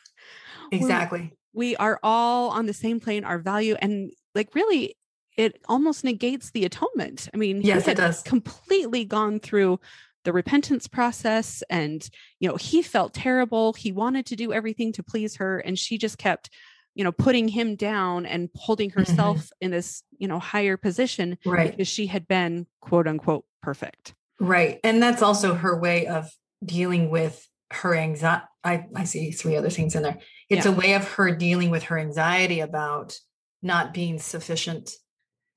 Exactly. 0.72 1.32
we 1.52 1.76
are 1.76 2.00
all 2.02 2.50
on 2.50 2.66
the 2.66 2.72
same 2.72 2.98
plane, 2.98 3.22
our 3.22 3.38
value, 3.38 3.76
and 3.80 4.10
like 4.34 4.52
really 4.52 4.96
it 5.36 5.60
almost 5.68 6.04
negates 6.04 6.50
the 6.50 6.64
atonement. 6.64 7.28
I 7.32 7.36
mean, 7.36 7.60
yes, 7.62 7.88
it 7.88 7.96
does. 7.96 8.22
Completely 8.22 9.04
gone 9.04 9.40
through 9.40 9.80
the 10.26 10.32
repentance 10.32 10.88
process 10.88 11.62
and 11.70 12.10
you 12.40 12.48
know 12.48 12.56
he 12.56 12.82
felt 12.82 13.14
terrible 13.14 13.72
he 13.74 13.92
wanted 13.92 14.26
to 14.26 14.34
do 14.34 14.52
everything 14.52 14.92
to 14.92 15.00
please 15.00 15.36
her 15.36 15.60
and 15.60 15.78
she 15.78 15.96
just 15.96 16.18
kept 16.18 16.50
you 16.96 17.04
know 17.04 17.12
putting 17.12 17.46
him 17.46 17.76
down 17.76 18.26
and 18.26 18.50
holding 18.56 18.90
mm-hmm. 18.90 18.98
herself 18.98 19.36
mm-hmm. 19.36 19.66
in 19.66 19.70
this 19.70 20.02
you 20.18 20.26
know 20.26 20.40
higher 20.40 20.76
position 20.76 21.38
right 21.46 21.70
because 21.70 21.86
she 21.86 22.08
had 22.08 22.26
been 22.26 22.66
quote 22.80 23.06
unquote 23.06 23.44
perfect 23.62 24.14
right 24.40 24.80
and 24.82 25.00
that's 25.00 25.22
also 25.22 25.54
her 25.54 25.78
way 25.78 26.08
of 26.08 26.28
dealing 26.64 27.08
with 27.08 27.48
her 27.70 27.94
anxiety 27.94 28.44
I, 28.64 28.86
I 28.96 29.04
see 29.04 29.30
three 29.30 29.54
other 29.54 29.70
things 29.70 29.94
in 29.94 30.02
there 30.02 30.18
it's 30.48 30.66
yeah. 30.66 30.72
a 30.72 30.74
way 30.74 30.94
of 30.94 31.08
her 31.12 31.30
dealing 31.30 31.70
with 31.70 31.84
her 31.84 32.00
anxiety 32.00 32.58
about 32.58 33.16
not 33.62 33.94
being 33.94 34.18
sufficient 34.18 34.90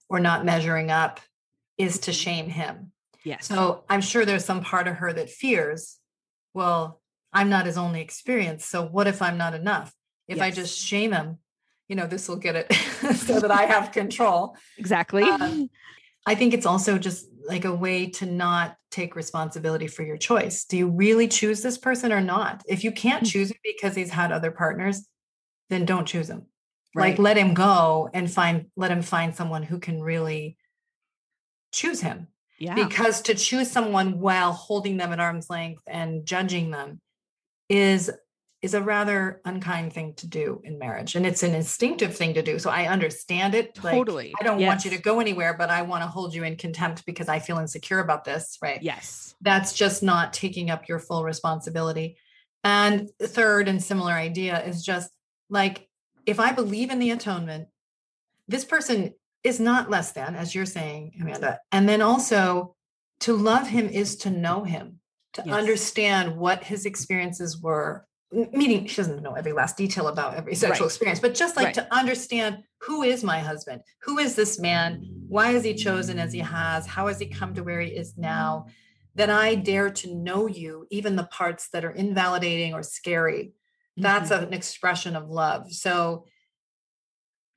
or 0.09 0.19
not 0.19 0.43
measuring 0.43 0.91
up 0.91 1.19
is 1.77 1.99
to 1.99 2.11
mm-hmm. 2.11 2.17
shame 2.17 2.49
him 2.49 2.91
Yes. 3.23 3.47
So 3.47 3.83
I'm 3.89 4.01
sure 4.01 4.25
there's 4.25 4.45
some 4.45 4.61
part 4.61 4.87
of 4.87 4.95
her 4.95 5.11
that 5.13 5.29
fears, 5.29 5.97
well, 6.53 7.01
I'm 7.33 7.49
not 7.49 7.65
his 7.65 7.77
only 7.77 8.01
experience. 8.01 8.65
So 8.65 8.85
what 8.85 9.07
if 9.07 9.21
I'm 9.21 9.37
not 9.37 9.53
enough? 9.53 9.93
If 10.27 10.37
yes. 10.37 10.43
I 10.43 10.51
just 10.51 10.79
shame 10.79 11.11
him, 11.11 11.37
you 11.87 11.95
know, 11.95 12.07
this 12.07 12.27
will 12.27 12.37
get 12.37 12.55
it 12.55 12.73
so 13.17 13.39
that 13.39 13.51
I 13.51 13.63
have 13.63 13.91
control. 13.91 14.55
Exactly. 14.77 15.23
Um, 15.23 15.69
I 16.25 16.35
think 16.35 16.53
it's 16.53 16.65
also 16.65 16.97
just 16.97 17.27
like 17.47 17.65
a 17.65 17.73
way 17.73 18.07
to 18.07 18.25
not 18.25 18.75
take 18.91 19.15
responsibility 19.15 19.87
for 19.87 20.03
your 20.03 20.17
choice. 20.17 20.65
Do 20.65 20.77
you 20.77 20.87
really 20.87 21.27
choose 21.27 21.61
this 21.61 21.77
person 21.77 22.11
or 22.11 22.21
not? 22.21 22.63
If 22.67 22.83
you 22.83 22.91
can't 22.91 23.23
mm. 23.23 23.31
choose 23.31 23.49
him 23.49 23.57
because 23.63 23.95
he's 23.95 24.11
had 24.11 24.31
other 24.31 24.51
partners, 24.51 25.07
then 25.69 25.85
don't 25.85 26.07
choose 26.07 26.29
him. 26.29 26.47
Right. 26.95 27.11
Like 27.11 27.19
let 27.19 27.37
him 27.37 27.53
go 27.53 28.09
and 28.13 28.31
find 28.31 28.65
let 28.75 28.91
him 28.91 29.01
find 29.01 29.35
someone 29.35 29.63
who 29.63 29.79
can 29.79 30.01
really 30.01 30.57
choose 31.71 32.01
him 32.01 32.27
yeah. 32.59 32.75
Because 32.75 33.21
to 33.23 33.35
choose 33.35 33.71
someone 33.71 34.19
while 34.19 34.51
holding 34.51 34.97
them 34.97 35.13
at 35.13 35.19
arm's 35.19 35.49
length 35.49 35.81
and 35.87 36.25
judging 36.25 36.71
them 36.71 36.99
is 37.69 38.11
is 38.61 38.73
a 38.73 38.81
rather 38.81 39.39
unkind 39.45 39.93
thing 39.93 40.13
to 40.15 40.27
do 40.27 40.59
in 40.65 40.77
marriage 40.77 41.15
and 41.15 41.25
it's 41.25 41.43
an 41.43 41.55
instinctive 41.55 42.13
thing 42.13 42.33
to 42.33 42.41
do 42.41 42.59
so 42.59 42.69
i 42.69 42.87
understand 42.87 43.55
it 43.55 43.73
totally 43.73 44.25
like, 44.25 44.33
i 44.41 44.43
don't 44.43 44.59
yes. 44.59 44.67
want 44.67 44.83
you 44.83 44.91
to 44.91 44.97
go 44.97 45.21
anywhere 45.21 45.55
but 45.57 45.69
i 45.69 45.81
want 45.81 46.03
to 46.03 46.09
hold 46.09 46.33
you 46.33 46.43
in 46.43 46.57
contempt 46.57 47.05
because 47.05 47.29
i 47.29 47.39
feel 47.39 47.57
insecure 47.59 47.99
about 47.99 48.25
this 48.25 48.57
right 48.61 48.83
yes 48.83 49.33
that's 49.39 49.71
just 49.71 50.03
not 50.03 50.33
taking 50.33 50.69
up 50.69 50.89
your 50.89 50.99
full 50.99 51.23
responsibility 51.23 52.17
and 52.65 53.09
third 53.21 53.69
and 53.69 53.81
similar 53.81 54.11
idea 54.11 54.61
is 54.65 54.83
just 54.83 55.09
like 55.49 55.87
if 56.25 56.39
i 56.39 56.51
believe 56.51 56.89
in 56.89 56.99
the 56.99 57.11
atonement 57.11 57.67
this 58.49 58.65
person 58.65 59.13
is 59.43 59.59
not 59.59 59.89
less 59.89 60.11
than, 60.11 60.35
as 60.35 60.53
you're 60.53 60.65
saying, 60.65 61.13
mm-hmm. 61.15 61.27
Amanda. 61.27 61.59
And 61.71 61.87
then 61.87 62.01
also 62.01 62.75
to 63.21 63.33
love 63.33 63.67
him 63.67 63.87
is 63.87 64.17
to 64.17 64.29
know 64.29 64.63
him, 64.63 64.99
to 65.33 65.43
yes. 65.45 65.55
understand 65.55 66.35
what 66.35 66.63
his 66.63 66.85
experiences 66.85 67.61
were. 67.61 68.05
Meaning, 68.31 68.85
she 68.85 68.97
doesn't 68.97 69.23
know 69.23 69.33
every 69.33 69.53
last 69.53 69.75
detail 69.75 70.07
about 70.07 70.35
every 70.35 70.53
sexual 70.53 70.85
right. 70.85 70.91
experience, 70.91 71.19
but 71.19 71.33
just 71.33 71.55
like 71.55 71.65
right. 71.67 71.73
to 71.75 71.93
understand 71.93 72.59
who 72.81 73.01
is 73.01 73.23
my 73.23 73.39
husband? 73.39 73.81
Who 74.03 74.19
is 74.19 74.35
this 74.35 74.59
man? 74.59 75.03
Why 75.27 75.51
is 75.51 75.63
he 75.63 75.73
chosen 75.73 76.19
as 76.19 76.31
he 76.31 76.39
has? 76.39 76.85
How 76.85 77.07
has 77.07 77.19
he 77.19 77.25
come 77.25 77.55
to 77.55 77.63
where 77.63 77.81
he 77.81 77.89
is 77.89 78.17
now? 78.17 78.67
That 79.15 79.31
I 79.31 79.55
dare 79.55 79.89
to 79.89 80.13
know 80.13 80.45
you, 80.45 80.85
even 80.91 81.15
the 81.15 81.23
parts 81.23 81.69
that 81.73 81.83
are 81.83 81.91
invalidating 81.91 82.75
or 82.75 82.83
scary. 82.83 83.53
That's 83.99 84.31
mm-hmm. 84.31 84.45
an 84.45 84.53
expression 84.53 85.15
of 85.15 85.29
love. 85.29 85.71
So, 85.71 86.25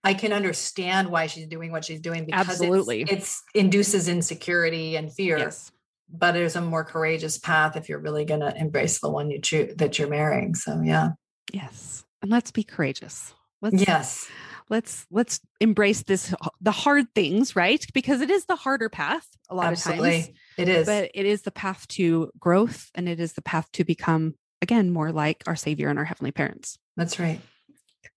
I 0.04 0.14
can 0.14 0.32
understand 0.32 1.10
why 1.10 1.26
she's 1.26 1.46
doing 1.46 1.70
what 1.70 1.84
she's 1.84 2.00
doing 2.00 2.24
because 2.24 2.48
absolutely 2.48 3.02
it's, 3.02 3.12
it's 3.12 3.42
induces 3.54 4.08
insecurity 4.08 4.96
and 4.96 5.12
fear. 5.12 5.38
Yes. 5.38 5.70
But 6.14 6.32
there's 6.32 6.56
a 6.56 6.60
more 6.60 6.84
courageous 6.84 7.38
path 7.38 7.76
if 7.76 7.88
you're 7.88 8.00
really 8.00 8.24
going 8.24 8.40
to 8.40 8.54
embrace 8.54 9.00
the 9.00 9.08
one 9.08 9.30
you 9.30 9.40
choose 9.40 9.74
that 9.76 9.98
you're 9.98 10.08
marrying. 10.08 10.54
So 10.54 10.80
yeah. 10.82 11.10
Yes, 11.52 12.04
and 12.20 12.30
let's 12.30 12.50
be 12.50 12.64
courageous. 12.64 13.34
Let's, 13.60 13.86
yes. 13.86 14.28
Let's 14.68 15.06
let's 15.10 15.40
embrace 15.60 16.02
this 16.02 16.34
the 16.60 16.70
hard 16.72 17.06
things, 17.14 17.54
right? 17.54 17.84
Because 17.92 18.20
it 18.20 18.30
is 18.30 18.46
the 18.46 18.56
harder 18.56 18.88
path 18.88 19.26
a 19.48 19.54
lot 19.54 19.66
Absolutely. 19.66 20.08
of 20.08 20.24
times. 20.26 20.38
It 20.58 20.68
is. 20.68 20.86
But 20.86 21.10
it 21.14 21.26
is 21.26 21.42
the 21.42 21.50
path 21.50 21.86
to 21.88 22.30
growth 22.38 22.90
and 22.94 23.08
it 23.08 23.20
is 23.20 23.34
the 23.34 23.42
path 23.42 23.70
to 23.72 23.84
become 23.84 24.34
again 24.62 24.90
more 24.90 25.12
like 25.12 25.42
our 25.46 25.56
savior 25.56 25.88
and 25.88 25.98
our 25.98 26.04
heavenly 26.04 26.32
parents. 26.32 26.78
That's 26.96 27.18
right. 27.18 27.40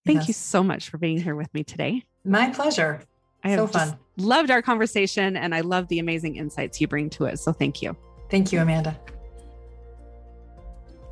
Thank 0.06 0.20
yes. 0.20 0.28
you 0.30 0.34
so 0.36 0.64
much 0.64 0.90
for 0.90 0.98
being 0.98 1.20
here 1.20 1.36
with 1.36 1.54
me 1.54 1.64
today. 1.64 2.04
My 2.24 2.50
pleasure. 2.52 3.02
I 3.44 3.50
have 3.50 3.60
so 3.60 3.68
fun. 3.68 3.98
loved 4.18 4.52
our 4.52 4.62
conversation 4.62 5.36
and 5.36 5.54
I 5.54 5.62
love 5.62 5.88
the 5.88 6.00
amazing 6.00 6.36
insights 6.36 6.80
you 6.80 6.88
bring 6.88 7.10
to 7.12 7.26
it. 7.26 7.40
So 7.40 7.52
thank 7.52 7.82
you. 7.82 7.96
Thank 8.30 8.52
you, 8.52 8.60
Amanda. 8.60 8.98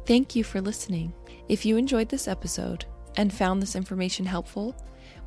Thank 0.06 0.36
you 0.36 0.44
for 0.44 0.62
listening. 0.62 1.14
If 1.48 1.66
you 1.66 1.78
enjoyed 1.78 2.10
this 2.10 2.28
episode 2.28 2.86
and 3.18 3.34
found 3.34 3.62
this 3.62 3.76
information 3.76 4.26
helpful, 4.26 4.76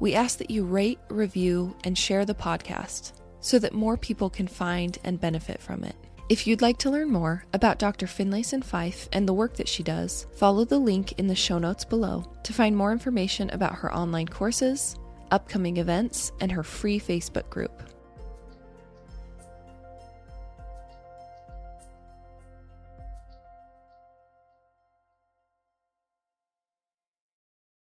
we 0.00 0.14
ask 0.14 0.38
that 0.38 0.50
you 0.50 0.64
rate, 0.64 0.98
review, 1.08 1.76
and 1.84 1.96
share 1.96 2.24
the 2.24 2.34
podcast 2.34 3.12
so 3.40 3.58
that 3.58 3.72
more 3.72 3.96
people 3.96 4.28
can 4.28 4.48
find 4.48 4.98
and 5.04 5.20
benefit 5.20 5.60
from 5.60 5.84
it. 5.84 5.94
If 6.28 6.44
you'd 6.44 6.60
like 6.60 6.78
to 6.78 6.90
learn 6.90 7.12
more 7.12 7.44
about 7.52 7.78
Dr. 7.78 8.06
Finlayson 8.08 8.64
Fife 8.64 9.08
and 9.12 9.28
the 9.28 9.32
work 9.32 9.54
that 9.54 9.68
she 9.68 9.84
does, 9.84 10.26
follow 10.34 10.64
the 10.64 10.78
link 10.78 11.12
in 11.20 11.28
the 11.28 11.36
show 11.36 11.58
notes 11.58 11.84
below 11.84 12.24
to 12.42 12.52
find 12.52 12.76
more 12.76 12.90
information 12.90 13.48
about 13.50 13.76
her 13.76 13.94
online 13.94 14.26
courses, 14.26 14.96
upcoming 15.30 15.76
events, 15.76 16.32
and 16.40 16.50
her 16.50 16.64
free 16.64 16.98
Facebook 16.98 17.48
group. 17.48 17.80